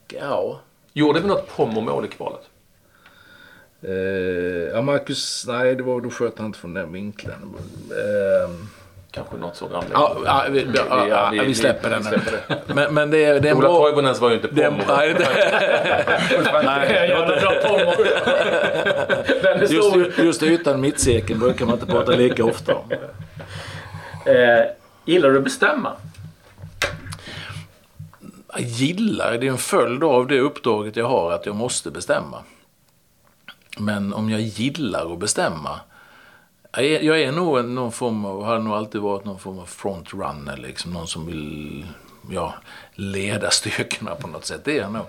[0.09, 0.61] ja.
[0.93, 2.49] Gjorde vi något Pommo-mål i kvalet?
[3.89, 7.55] Uh, ja, Marcus, nej det var, då sköt han inte från den vinkeln.
[7.91, 8.51] Uh,
[9.13, 9.89] Kanske något så gamla.
[9.93, 12.05] Ja, ja, vi, ja, ja, vi, vi, släpper den.
[12.05, 12.75] Släpper det.
[12.75, 13.79] Men, men det, det är Ola bra...
[13.79, 14.83] Toivonens var ju inte pommo.
[14.89, 15.29] Nej, det...
[16.65, 18.05] nej, jävla bra pommo.
[20.01, 22.93] just, just utan mittsekeln brukar man inte prata lika ofta om.
[24.27, 24.65] Eh,
[25.05, 25.93] gillar du att bestämma?
[28.53, 32.39] Jag gillar, det är en följd av det uppdraget jag har att jag måste bestämma.
[33.79, 35.81] Men om jag gillar att bestämma
[36.77, 40.93] jag är nog någon form av, har nog alltid varit någon form av frontrunner liksom.
[40.93, 41.87] Någon som vill
[42.31, 42.55] ja,
[42.95, 44.61] leda styrkorna på något sätt.
[44.65, 45.05] Det är jag nog.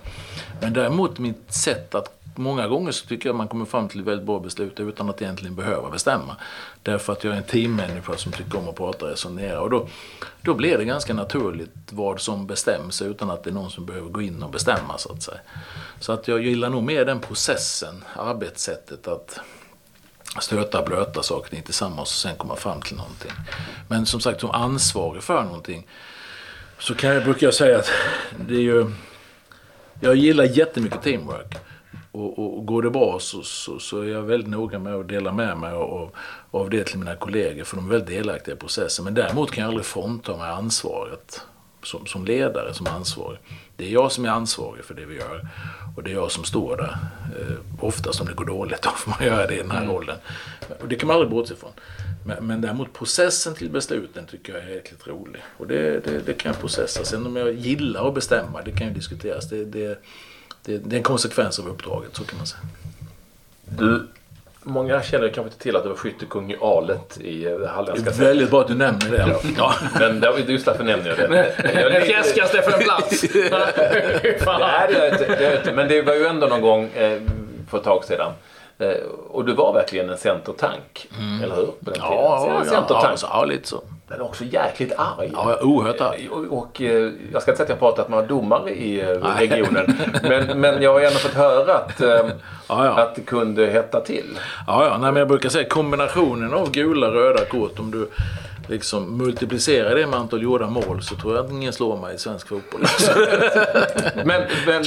[0.62, 4.26] Men däremot mitt sätt att Många gånger så tycker jag man kommer fram till väldigt
[4.26, 6.36] bra beslut utan att egentligen behöva bestämma.
[6.84, 9.62] Därför att jag är en teammänniska som tycker om att prata och resonera.
[9.62, 9.88] Och då,
[10.42, 14.10] då blir det ganska naturligt vad som bestäms utan att det är någon som behöver
[14.10, 15.40] gå in och bestämma så att säga.
[16.00, 19.40] Så att jag gillar nog mer den processen, arbetssättet att
[20.40, 23.32] stöta och blöta saker tillsammans och sen komma fram till någonting.
[23.88, 25.88] Men som sagt, som ansvarig för någonting
[26.80, 27.92] så kan jag, brukar jag säga att
[28.48, 28.92] det är ju...
[30.00, 31.58] Jag gillar jättemycket teamwork.
[32.12, 35.08] Och, och, och går det bra så, så, så, är jag väldigt noga med att
[35.08, 36.10] dela med mig av,
[36.52, 39.06] av det till mina kollegor för de är väldigt delaktiga i processen.
[39.06, 41.42] Men däremot kan jag aldrig frånta mig ansvaret
[41.84, 43.40] som, som ledare, som ansvarig.
[43.76, 45.48] Det är jag som är ansvarig för det vi gör
[45.96, 46.98] och det är jag som står där.
[47.40, 49.92] Eh, oftast om det går dåligt då får man göra det i den här mm.
[49.92, 50.18] rollen.
[50.82, 51.72] Och det kan man aldrig bortse ifrån.
[52.26, 55.42] Men, men däremot processen till besluten tycker jag är jäkligt rolig.
[55.58, 57.06] Och det, det, det kan jag processa.
[57.06, 59.50] Sen om jag gillar att bestämma, det kan ju diskuteras.
[59.50, 60.04] Det, det,
[60.66, 62.62] det, det är en konsekvens av uppdraget, så kan man säga.
[63.66, 64.08] Du,
[64.64, 68.24] många känner kanske inte till att du var skyttekung i Alet i eh, halländska Det
[68.24, 69.36] är väldigt bra att du nämner det.
[69.58, 72.02] ja, men det, just därför nämner jag det.
[72.02, 73.24] Fjäskas det för en plats?
[74.60, 75.36] Nej, det gör jag inte.
[75.36, 75.74] Det inte.
[75.74, 77.22] Men det var ju ändå någon gång eh,
[77.70, 78.32] för ett tag sedan.
[78.80, 78.90] Eh,
[79.30, 81.44] och du var verkligen en centertank, mm.
[81.44, 81.66] eller hur?
[81.66, 83.20] På den ja, ja, centertank.
[83.22, 83.82] ja, ja, lite så.
[84.14, 85.30] Men också jäkligt arg.
[85.34, 86.30] Ja, oerhört arg.
[86.32, 89.98] Och, och, eh, jag ska inte säga att jag pratat med domare i eh, regionen.
[90.24, 92.92] men, men jag har ändå fått höra att, eh, ja, ja.
[92.92, 94.40] att det kunde hetta till.
[94.68, 94.98] Ja, ja.
[94.98, 97.80] Nej, men jag brukar säga kombinationen av gula och röda kort.
[97.80, 98.10] Om du
[98.68, 102.18] liksom multiplicerar det med antal gjorda mål så tror jag att ingen slår mig i
[102.18, 102.82] svensk fotboll.
[104.26, 104.84] men men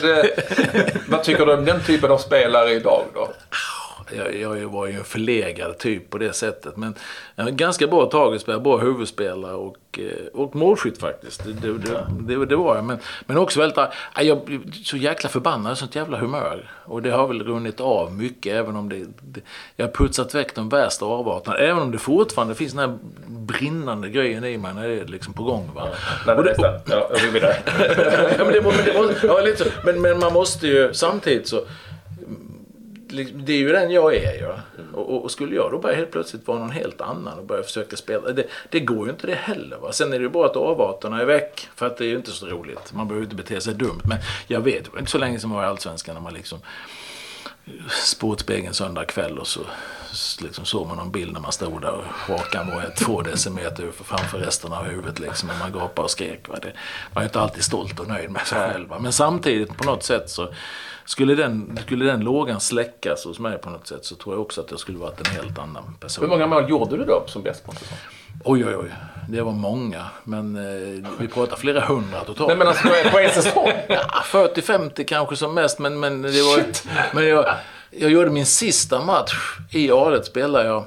[1.09, 3.29] vad tycker du om den typen av spelare idag då?
[4.17, 6.77] Jag, jag var ju en förlegad typ på det sättet.
[6.77, 6.95] Men
[7.37, 11.45] en ganska bra tagetspelare, bra huvudspelare och, eh, och målskytt faktiskt.
[11.45, 12.85] Det, det, det, det, var jag.
[12.85, 13.79] Men, men också väldigt...
[14.21, 16.71] Jag så jäkla förbannad, sånt jävla humör.
[16.85, 19.05] Och det har väl runnit av mycket även om det...
[19.21, 19.41] det
[19.77, 21.57] jag har putsat väck de värsta avarterna.
[21.57, 25.33] Även om det fortfarande finns den här brinnande grejen i mig när det är liksom
[25.33, 25.71] på gång.
[25.75, 25.89] Va?
[26.27, 27.57] Ja, och det, och, ja, jag vill vidare.
[28.39, 29.71] ja, men, det, men, det ja, lite så.
[29.85, 31.61] Men, men man måste ju samtidigt så
[33.09, 34.41] det är ju den jag är ju.
[34.41, 34.59] Ja.
[34.79, 34.95] Mm.
[34.95, 37.97] Och, och, skulle jag då bara helt plötsligt vara någon helt annan och börja försöka
[37.97, 38.33] spela.
[38.33, 39.77] Det, det går ju inte det heller.
[39.77, 39.93] Va?
[39.93, 41.69] Sen är det ju bara att avarterna är väck.
[41.75, 42.93] För att det är ju inte så roligt.
[42.93, 44.01] Man behöver inte bete sig dumt.
[44.05, 46.35] Men jag vet, det var inte så länge som jag var i Allsvenskan när man
[46.35, 46.59] liksom
[47.91, 49.61] Sportspegeln söndag kväll och så
[50.43, 54.39] liksom såg man någon bild när man stod där och hakan var två decimeter framför
[54.39, 55.51] resten av huvudet liksom.
[55.51, 56.49] Och man gapade och skrek.
[56.49, 56.57] Va?
[56.63, 56.73] Det,
[57.15, 58.89] man är inte alltid stolt och nöjd med sig själv.
[58.89, 58.99] Va?
[58.99, 60.49] Men samtidigt på något sätt så
[61.05, 64.61] skulle den, skulle den lågan släckas hos mig på något sätt så tror jag också
[64.61, 66.25] att jag skulle varit en helt annan person.
[66.25, 67.99] Hur många mål gjorde du då som bäst på en säsong?
[68.45, 68.95] Oj, oj, oj.
[69.29, 70.05] Det var många.
[70.25, 72.49] Men eh, vi pratar flera hundra totalt.
[72.49, 73.73] Nej, men alltså på en säsong?
[73.89, 75.79] ja, 40-50 kanske som mest.
[75.79, 76.65] Men, men, det var,
[77.15, 77.55] men jag,
[77.91, 80.85] jag gjorde min sista match i a spelade jag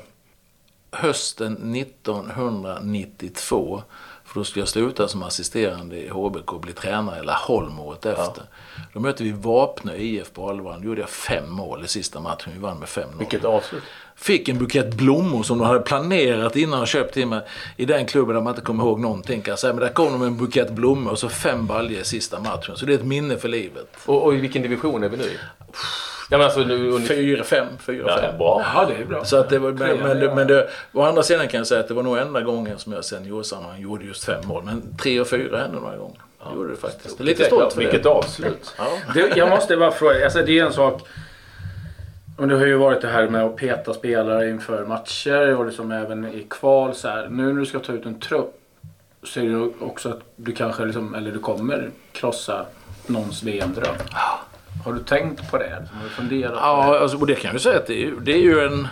[0.92, 3.84] hösten 1992.
[4.26, 8.06] För då skulle jag sluta som assisterande i HBK och bli tränare i Laholm året
[8.06, 8.44] efter.
[8.76, 8.82] Ja.
[8.94, 10.82] Då mötte vi Vapnö IF på Alvaran.
[10.82, 12.54] Då gjorde jag fem mål i sista matchen.
[12.54, 13.04] Vi vann med 5-0.
[13.20, 13.84] Vilket avslut.
[14.16, 17.42] Fick en bukett blommor som de hade planerat innan och köpt till mig.
[17.78, 19.74] I den klubben där man inte kommer ihåg någonting kan jag säga.
[19.74, 22.78] Men där kom de med en bukett blommor och så fem baljor i sista matchen.
[22.78, 23.88] Så det är ett minne för livet.
[24.06, 25.38] Och, och i vilken division är vi nu i?
[26.32, 28.38] Ja, men alltså nu, fyra, fem, fyra, ja, fem.
[28.38, 28.66] Bra.
[28.76, 29.26] Ja, det är bra.
[29.26, 31.80] Så att det var, men, men, det, men det, å andra sidan kan jag säga
[31.80, 34.64] att det var nog enda gången som jag seniorsammanhang gjorde just fem mål.
[34.64, 36.20] Men tre och fyra hände några gånger.
[36.40, 36.52] Ja.
[36.56, 37.20] Gjorde det faktiskt.
[37.20, 38.10] Lite stolt för Vilket det.
[38.10, 38.76] avslut.
[38.78, 38.88] Ja.
[39.14, 41.02] Det, jag måste bara fråga, alltså det är en sak.
[42.38, 46.26] Det har ju varit det här med att peta spelare inför matcher och liksom även
[46.26, 46.96] i kval.
[46.96, 47.28] Så här.
[47.30, 48.56] Nu när du ska ta ut en trupp
[49.24, 52.66] så är det också att du kanske liksom, eller du kommer krossa
[53.08, 53.96] någons VM-dröm.
[54.86, 55.88] Har du tänkt på det?
[55.94, 57.00] Har du funderat ja, det?
[57.00, 58.88] Alltså, och det kan jag ju säga att det är, det är ju en...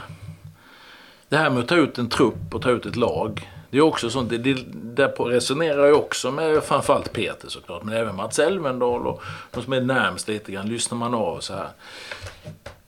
[1.29, 3.49] Det här med att ta ut en trupp och ta ut ett lag.
[3.69, 7.93] Det är också sånt, det, det, där resonerar jag också med framförallt Peter såklart, men
[7.93, 11.67] även Mats Elvendal och de som är närmst lite grann, lyssnar man av så här.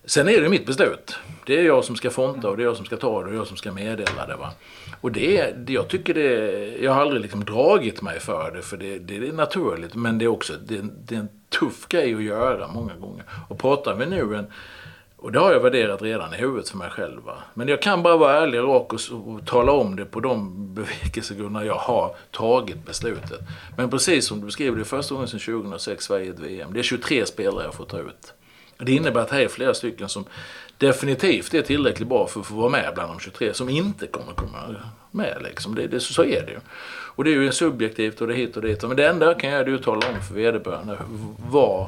[0.05, 1.15] Sen är det mitt beslut.
[1.45, 3.35] Det är jag som ska fonta och det är jag som ska ta det och
[3.35, 4.35] jag som ska meddela det.
[4.35, 4.51] Va?
[5.01, 8.77] Och det, det jag tycker det, jag har aldrig liksom dragit mig för det, för
[8.77, 12.23] det, det är naturligt, men det är också det, det är en tuff grej att
[12.23, 13.23] göra många gånger.
[13.49, 14.47] Och pratar vi nu en
[15.21, 17.21] och det har jag värderat redan i huvudet för mig själv.
[17.21, 17.37] Va?
[17.53, 20.55] Men jag kan bara vara ärlig och rak och, och tala om det på de
[20.75, 23.39] bevekelsegrunderna jag har tagit beslutet.
[23.77, 26.73] Men precis som du beskrev, det är första gången sedan 2006 Sverige ett VM.
[26.73, 28.33] Det är 23 spelare jag får ta ut.
[28.77, 30.25] Det innebär att här är flera stycken som
[30.77, 34.33] definitivt är tillräckligt bra för att få vara med bland de 23 som inte kommer
[34.33, 34.75] komma
[35.11, 35.37] med.
[35.43, 35.75] Liksom.
[35.75, 36.59] Det, det, så är det ju.
[37.19, 38.83] Och det är ju subjektivt och det är hit och dit.
[38.83, 40.97] Men det enda jag kan göra är att tala om för vederbörande
[41.49, 41.87] vad,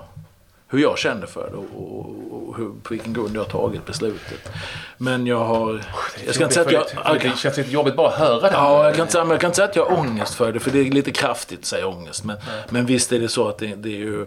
[0.67, 4.51] hur jag känner för det och, hur, på vilken grund jag har tagit beslutet.
[4.97, 5.83] Men jag har...
[6.25, 7.21] Jag ska inte säga att jag...
[7.21, 8.49] Det känns lite jobbigt bara att höra det.
[8.53, 10.71] Ja, jag kan, inte, jag kan inte säga att jag har ångest för det, för
[10.71, 12.23] det är lite kraftigt att säga ångest.
[12.23, 12.37] Men,
[12.69, 14.25] men visst är det så att det, det är ju...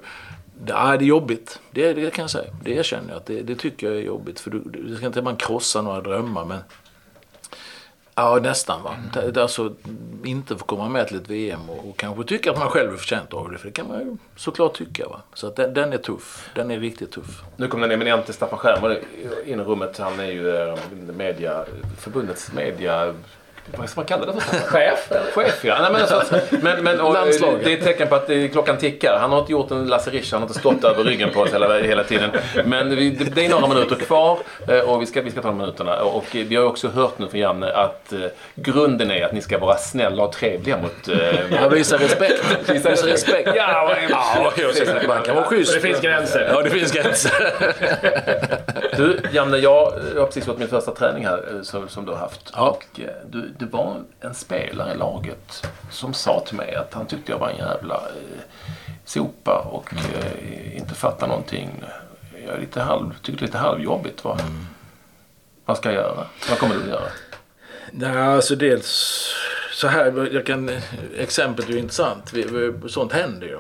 [0.64, 1.58] Det är, det är jobbigt.
[1.70, 2.50] Det, det kan jag säga.
[2.62, 3.16] Det erkänner jag.
[3.16, 4.40] Att det, det tycker jag är jobbigt.
[4.40, 6.58] För du, du jag ska inte man krossa några drömmar, men...
[8.14, 8.96] Ja, nästan va.
[9.12, 9.74] Det, alltså,
[10.24, 12.96] inte få komma med till ett VM och, och kanske tycka att man själv är
[12.96, 13.59] förtjänt av det.
[13.59, 15.09] För det kan man ju såklart tycka.
[15.09, 15.20] Va?
[15.35, 16.50] Så att den, den är tuff.
[16.55, 17.42] Den är riktigt tuff.
[17.57, 19.00] Nu kom den eminente Staffan Schärmer
[19.46, 19.98] in i rummet.
[19.98, 20.79] Han är ju eh,
[21.16, 21.64] media,
[21.98, 23.14] förbundets media...
[23.77, 24.57] Vad ska man kalla det för?
[24.59, 25.12] Chef?
[25.35, 25.77] Chef ja.
[25.81, 27.14] Nej, men, alltså, men, men, och,
[27.64, 29.18] det är ett tecken på att eh, klockan tickar.
[29.20, 31.53] Han har inte gjort en Lasse Riche, han har inte stått över ryggen på oss
[31.55, 32.31] hela, hela tiden.
[32.64, 35.48] Men vi, det det är några minuter kvar eh, och vi ska, vi ska ta
[35.48, 36.03] de minuterna.
[36.03, 38.18] Och vi har också hört nu från Janne att eh,
[38.55, 41.09] grunden är att ni ska vara snälla och trevliga mot...
[41.09, 42.44] Eh, Jag visar respekt.
[42.70, 43.50] Visa Visar respekt.
[43.57, 44.53] Ja, Ja,
[45.09, 45.74] man kan vara schysst.
[45.74, 46.50] Det finns gränser.
[46.53, 47.33] Ja, det finns gränser.
[48.96, 49.85] Du, Janne, jag
[50.16, 52.53] har precis gjort min första träning här eh, som, som du har haft.
[52.57, 52.68] Ja.
[52.70, 57.06] Och eh, du, det var en spelare i laget som sa till mig att han
[57.06, 58.40] tyckte jag var en jävla eh,
[59.04, 61.84] sopa och eh, inte fattar någonting.
[62.46, 64.24] Jag är lite halv, tycker det är lite halvjobbigt.
[64.24, 64.38] Va?
[65.64, 66.26] Vad ska jag göra?
[66.48, 67.08] Vad kommer du att göra?
[67.90, 69.20] Nej, alltså dels
[69.72, 70.70] så här, jag kan,
[71.18, 72.32] exemplet är ju intressant.
[72.88, 73.58] Sånt händer ju.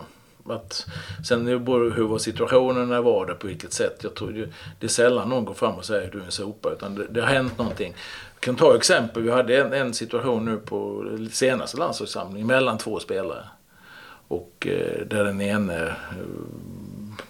[0.48, 0.86] Att,
[1.24, 4.00] sen det hur var situationen, när var det, på vilket sätt.
[4.02, 4.48] Jag tror det,
[4.80, 6.70] det är sällan någon går fram och säger du är en sopa.
[6.70, 7.94] Utan det, det har hänt någonting.
[8.34, 9.22] Jag kan ta exempel.
[9.22, 13.44] Vi hade en, en situation nu på senaste landslagssamlingen mellan två spelare.
[14.28, 15.94] Och eh, där den ene eh,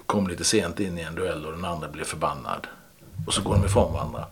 [0.07, 2.66] kom lite sent in i en duell och den andra blev förbannad.
[3.27, 4.27] Och så går de ifrån varandra.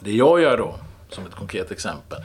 [0.00, 0.74] Det jag gör då,
[1.08, 2.18] som ett konkret exempel,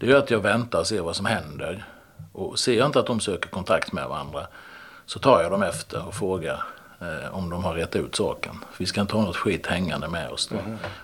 [0.00, 1.84] det är att jag väntar och ser vad som händer.
[2.32, 4.46] Och ser jag inte att de söker kontakt med varandra
[5.10, 6.62] så tar jag dem efter och frågar
[7.00, 8.64] eh, om de har rätt ut saken.
[8.78, 10.50] Vi ska inte ha något skit hängande med oss.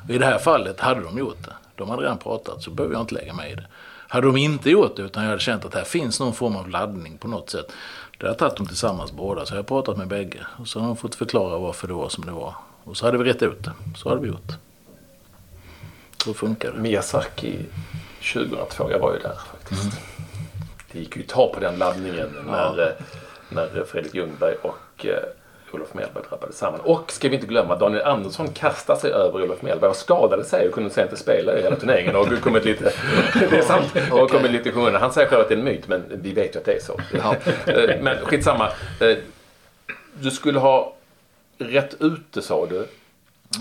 [0.05, 1.53] Och I det här fallet hade de gjort det.
[1.75, 3.66] De hade redan pratat så behöver jag inte lägga mig i det.
[4.09, 6.69] Hade de inte gjort det utan jag hade känt att här finns någon form av
[6.69, 7.73] laddning på något sätt.
[8.19, 9.47] Då hade jag tagit dem tillsammans båda.
[9.47, 10.47] Så jag har pratat med bägge.
[10.59, 12.55] Och så har de fått förklara varför det var som det var.
[12.85, 13.73] Och så hade vi rätt ut det.
[13.97, 14.53] Så hade vi gjort.
[16.25, 16.79] Så funkar det.
[16.79, 17.59] Miyazaki
[18.33, 20.01] 2002, jag var ju där faktiskt.
[20.92, 22.92] Det gick ju att ta på den laddningen när, eh,
[23.48, 25.18] när Fredrik Ljungberg och eh,
[25.72, 26.80] Olof Mellberg drabbade samman.
[26.80, 30.68] Och ska vi inte glömma Daniel Andersson kastade sig över Olof Mellberg och skadade sig
[30.68, 32.16] och kunde sen inte spela i hela turneringen.
[32.16, 32.85] Och kommit lite,
[33.50, 33.94] det är sant.
[34.12, 35.00] Och kommit lite i skymundan.
[35.02, 36.80] Han säger själv att det är en myt men vi vet ju att det är
[36.80, 37.00] så.
[37.70, 38.66] Eh, Men skitsamma.
[39.00, 39.16] Eh,
[40.20, 40.94] Du skulle ha
[41.59, 42.87] rätt ut det sa du.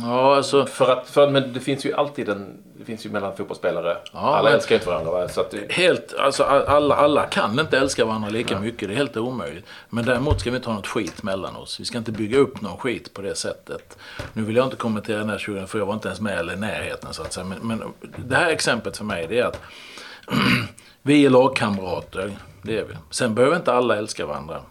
[0.04, 0.65] Ja, alltså.
[0.65, 3.98] För att, för, men det finns ju alltid en, det finns ju mellan fotbollsspelare.
[4.13, 5.12] Ja, Alla men- älskar inte varandra.
[5.12, 5.28] Va?
[5.28, 8.88] Så att det, Helt, alltså alla, alla kan inte älska varandra lika mycket.
[8.89, 9.65] Det är helt omöjligt.
[9.89, 11.80] Men däremot ska vi inte ha något skit mellan oss.
[11.80, 13.98] Vi ska inte bygga upp någon skit på det sättet.
[14.34, 16.54] Nu vill jag inte kommentera den här 20 för jag var inte ens med eller
[16.54, 17.43] i närheten så att säga.
[17.45, 17.84] Men, men
[18.17, 19.62] det här exemplet för mig det är att
[21.02, 22.32] vi är lagkamrater.
[22.62, 22.93] Det är vi.
[23.10, 24.62] Sen behöver inte alla älska varandra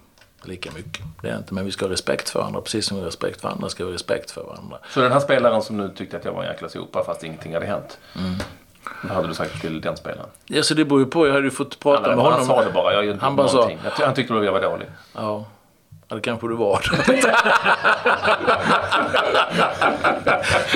[0.49, 1.05] lika mycket.
[1.23, 1.55] Det är inte.
[1.55, 2.61] Men vi ska ha respekt för varandra.
[2.61, 4.79] Precis som vi har respekt för andra ska vi ha respekt för varandra.
[4.91, 7.55] så den här spelaren som nu tyckte att jag var en jäkla sopa fast ingenting
[7.55, 7.99] hade hänt.
[8.19, 8.35] Mm.
[9.03, 10.29] Vad hade du sagt till den spelaren?
[10.47, 11.27] Ja, så det beror ju på.
[11.27, 12.33] Jag hade ju fått prata Han, med honom.
[12.39, 12.93] han sa det bara.
[12.93, 13.79] Jag gjorde Han bara sa- någonting.
[13.83, 14.87] Han tyckte att jag var dålig.
[15.15, 15.47] Ja,
[16.09, 16.81] ja det kanske du var.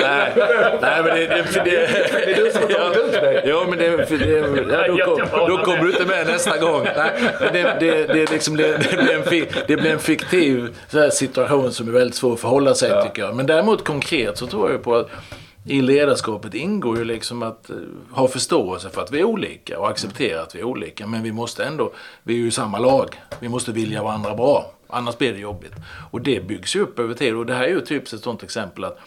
[0.01, 0.31] nej,
[0.81, 1.27] nej, men det...
[1.27, 3.43] det, det, det är du som har tagit ut mig.
[3.45, 4.05] Ja, men det...
[4.09, 4.29] för det
[4.73, 6.83] ja, då, kom, då kommer du inte med nästa gång.
[6.95, 10.99] Nej, men det, det, det, liksom, det, blir en, fi- det blir en fiktiv så
[10.99, 13.03] här, situation som är väldigt svår att förhålla sig Ja.
[13.03, 13.35] tycker jag.
[13.35, 15.09] Men däremot konkret så tror jag ju på att
[15.65, 17.75] i ledarskapet ingår ju liksom att eh,
[18.11, 21.07] ha förståelse för att vi är olika och acceptera att vi är olika.
[21.07, 21.93] Men vi måste ändå,
[22.23, 23.21] vi är ju i samma lag.
[23.39, 24.71] Vi måste vilja varandra bra.
[24.87, 25.73] Annars blir det jobbigt.
[26.11, 27.35] Och det byggs ju upp över tid.
[27.35, 28.99] Och det här är ju typiskt ett sånt exempel att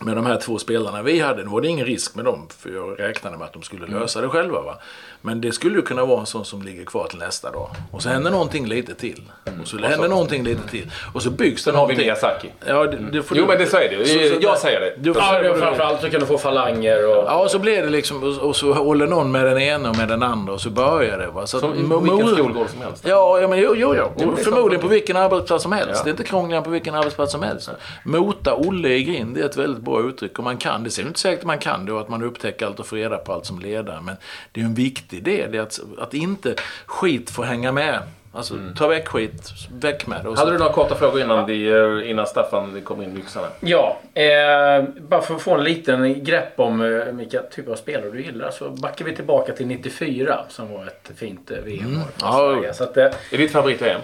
[0.00, 2.70] med de här två spelarna vi hade, nu var det ingen risk med dem för
[2.70, 4.62] jag räknade med att de skulle lösa det själva.
[4.62, 4.78] Va?
[5.24, 7.70] Men det skulle ju kunna vara en sån som ligger kvar till nästa dag.
[7.90, 9.22] Och så händer någonting lite till.
[9.62, 10.90] Och så händer någonting lite till.
[11.14, 12.06] Och så byggs det Sen har vi någonting.
[12.06, 12.48] Miyazaki.
[12.66, 14.06] Ja, det, det får Jo du- men det är det.
[14.06, 14.94] Så- så- jag säger det.
[14.98, 17.24] Du, Ja, men framförallt så kan du få falanger och...
[17.26, 19.96] Ja, och så blir det liksom, och- och så håller någon med den ena och
[19.96, 21.26] med den andra och så börjar det.
[21.26, 21.46] Va?
[21.46, 23.04] Så Som att- vilken skolgård som helst.
[23.08, 24.12] Ja, ja men jo, jo, jo.
[24.18, 25.90] Jo, är Förmodligen på vilken arbetsplats som helst.
[25.94, 26.00] Ja.
[26.04, 27.70] Det är inte krångligare på vilken arbetsplats som helst.
[28.04, 30.38] Mota Olle i grind det är ett väldigt bra uttryck.
[30.38, 32.66] Och man kan, det ser inte säkert att man kan det och att man upptäcker
[32.66, 34.00] allt och får reda på allt som ledare.
[34.02, 34.16] Men
[34.52, 36.54] det är en viktig del, det är att, att inte
[36.86, 37.98] skit får hänga med.
[38.34, 40.38] Alltså ta väck skit, väck med det.
[40.38, 43.46] Hade du några korta frågor innan, vi, eh, innan Staffan kommer in i yxarna?
[43.60, 48.10] Ja, eh, bara för att få en liten grepp om eh, vilka typer av spelare
[48.10, 52.26] du gillar så backar vi tillbaka till 94 som var ett fint eh, VM-år för
[52.26, 52.52] Ja.
[52.56, 52.74] Sverige.
[52.74, 54.00] Så att, eh, Är ditt favorit-VM?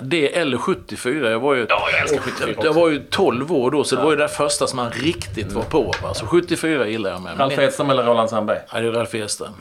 [0.00, 1.30] Det eller 74.
[1.30, 4.02] Jag var ju, Ja, jag älskar 74 jag, var ju 12 år då, så det
[4.02, 5.94] var ju det första som man riktigt var på.
[6.02, 6.14] Va?
[6.14, 7.40] Så 74 gillar jag med.
[7.40, 8.58] Ralf Edström eller Roland Sandberg?
[8.72, 9.52] Ja, det är Ralf Edström.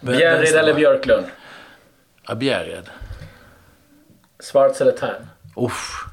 [0.00, 1.26] Vän- Bjärred eller Björklund?
[2.28, 2.84] Ja, Bjärred.
[4.52, 5.26] Schwarz eller Tern?
[5.56, 6.04] Uff.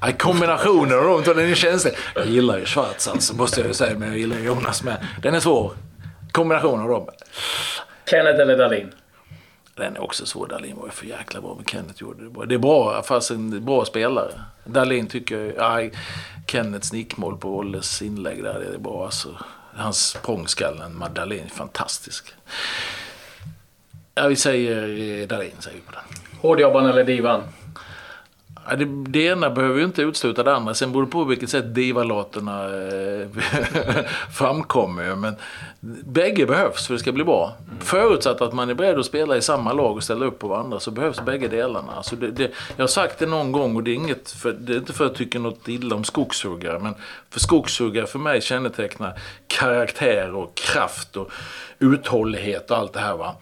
[0.00, 1.94] Ja, kombinationen av de två, den är känslig.
[2.14, 3.98] Jag gillar ju Schwarz alltså, måste jag ju säga.
[3.98, 4.96] Men jag gillar Jonas med.
[5.22, 5.72] Den är svår.
[6.32, 7.08] Kombinationen av dem.
[8.10, 8.92] Kenneth eller Dahlin?
[9.76, 10.46] Den är också svår.
[10.46, 12.44] Dahlin var ju för jäkla bra, men Kenneth gjorde det bra.
[12.44, 14.30] Det är bra, fast en bra spelare.
[14.64, 15.90] Dahlin tycker jag...
[16.46, 19.28] Kennets Kenneths nickmål på Olles inlägg där, det är bra alltså.
[19.76, 22.34] Hans språngskallen med Dahlin fantastisk.
[24.14, 24.82] Ja, vi säger
[25.22, 26.02] eh, Dahlin, säger vi på den.
[26.40, 27.42] Hårdjobban eller Divan?
[28.68, 30.74] Ja, det, det ena behöver ju inte utesluta det andra.
[30.74, 33.28] Sen beror det på vilket sätt divalaterna eh,
[34.32, 35.14] framkommer.
[35.14, 35.36] Men
[36.04, 37.56] bägge behövs för det ska bli bra.
[37.80, 40.80] Förutsatt att man är beredd att spela i samma lag och ställa upp på varandra
[40.80, 41.92] så behövs bägge delarna.
[41.96, 44.72] Alltså det, det, jag har sagt det någon gång och det är, inget för, det
[44.72, 46.78] är inte för att jag tycker något illa om skogshuggare.
[46.78, 46.94] Men
[47.30, 51.30] för skogshuggare för mig kännetecknar karaktär och kraft och
[51.78, 53.16] uthållighet och allt det här.
[53.16, 53.36] va.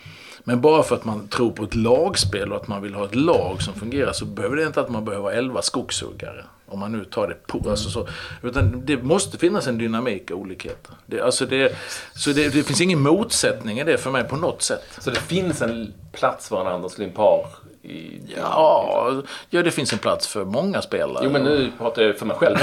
[0.44, 3.14] Men bara för att man tror på ett lagspel och att man vill ha ett
[3.14, 6.44] lag som fungerar så behöver det inte att man behöver 11 skogshuggare.
[6.66, 7.70] Om man nu tar det på.
[7.70, 8.08] Alltså så,
[8.42, 10.94] utan det måste finnas en dynamik och olikheter.
[11.06, 11.76] Det, alltså det,
[12.14, 14.84] så det, det finns ingen motsättning i det för mig på något sätt.
[14.98, 17.46] Så det finns en plats för en Anders Limpar
[17.82, 18.20] i...
[18.36, 19.12] Ja,
[19.50, 21.24] ja, det finns en plats för många spelare.
[21.24, 22.56] Jo, men nu pratar jag för mig själv.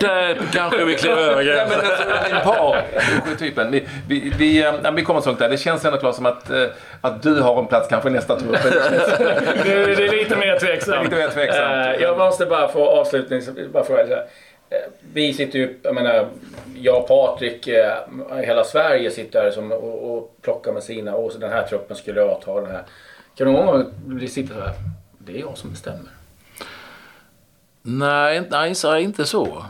[0.00, 1.80] Där kanske vi klev över Nej, men gränsen.
[1.90, 3.70] alltså, Limpar, typen.
[3.70, 5.48] Vi, vi, vi, eh, vi kommer så långt där.
[5.48, 6.64] Det känns ändå klart som att, eh,
[7.00, 8.56] att du har en plats kanske i nästa trupp.
[8.62, 8.74] Det,
[9.64, 11.04] det är lite mer tveksamt.
[11.04, 11.70] Lite mer tveksamt.
[11.70, 14.18] Eh, jag måste bara få avslutningsvis bara fråga.
[14.70, 14.76] Eh,
[15.12, 16.28] vi sitter ju, jag menar,
[16.76, 17.98] jag och Patrik, eh,
[18.44, 21.96] hela Sverige sitter här som, och, och plockar med sina, och så den här truppen
[21.96, 22.82] skulle jag ta den här.
[23.36, 23.66] Kan du någon
[24.06, 24.72] gång sitta så här,
[25.18, 26.10] det är jag som bestämmer.
[27.82, 29.64] Nej, nej, så- inte så.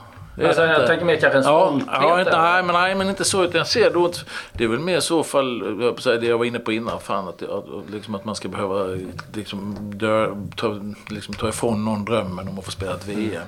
[0.47, 1.89] Alltså, jag tänker mer kanske en Ja, stolthet.
[2.03, 3.45] ja inte, nej, men, nej, men inte så.
[3.45, 4.13] Utan jag ser då
[4.53, 7.29] det är väl mer så fall, jag säga det jag var inne på innan, fan
[7.29, 8.97] att, att, liksom att man ska behöva
[9.35, 10.81] liksom, dö, ta,
[11.11, 13.43] liksom, ta ifrån någon drömmen om att få spela ett VM.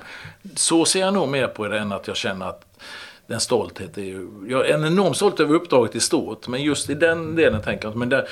[0.55, 2.65] Så ser jag nog mer på det än att jag känner att
[3.27, 4.27] den stolthet är ju...
[4.47, 7.87] Jag är en enorm stolt över uppdraget i stort, men just i den delen tänker
[7.87, 7.95] jag.
[7.95, 8.27] Men där,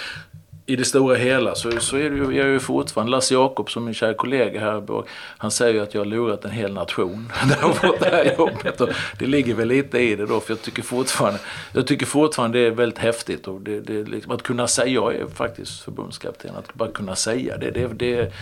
[0.65, 3.85] i det stora hela så, så är det ju, jag är ju fortfarande Lasse Jakobsson,
[3.85, 5.07] min kära kollega här i Borg,
[5.37, 8.09] Han säger ju att jag har lurat en hel nation när jag har fått det
[8.09, 8.81] här jobbet.
[8.81, 8.89] Och
[9.19, 11.39] det ligger väl lite i det då, för jag tycker fortfarande,
[11.73, 13.47] jag tycker fortfarande det är väldigt häftigt.
[13.47, 17.57] Och det, det, liksom, att kunna säga, jag är faktiskt förbundskapten, att bara kunna säga
[17.57, 18.33] det, det, det,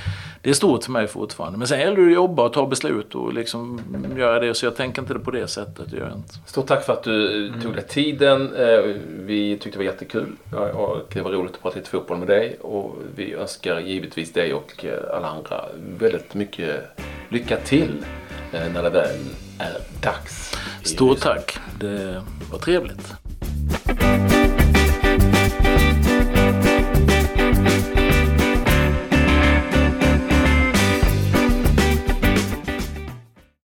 [0.41, 1.57] det är stort för mig fortfarande.
[1.57, 3.81] Men sen gäller det att jobba och ta beslut och liksom
[4.17, 4.53] göra det.
[4.53, 6.33] Så jag tänker inte på det sättet, det gör jag inte.
[6.45, 8.55] Stort tack för att du tog dig tiden.
[8.55, 10.35] Eh, vi tyckte det var jättekul
[10.73, 12.57] och det var roligt att prata lite fotboll med dig.
[12.61, 15.65] Och vi önskar givetvis dig och eh, alla andra
[15.99, 16.81] väldigt mycket
[17.29, 18.05] lycka till
[18.53, 19.19] eh, när det väl
[19.59, 20.55] är dags.
[20.83, 23.13] Stort tack, det var trevligt.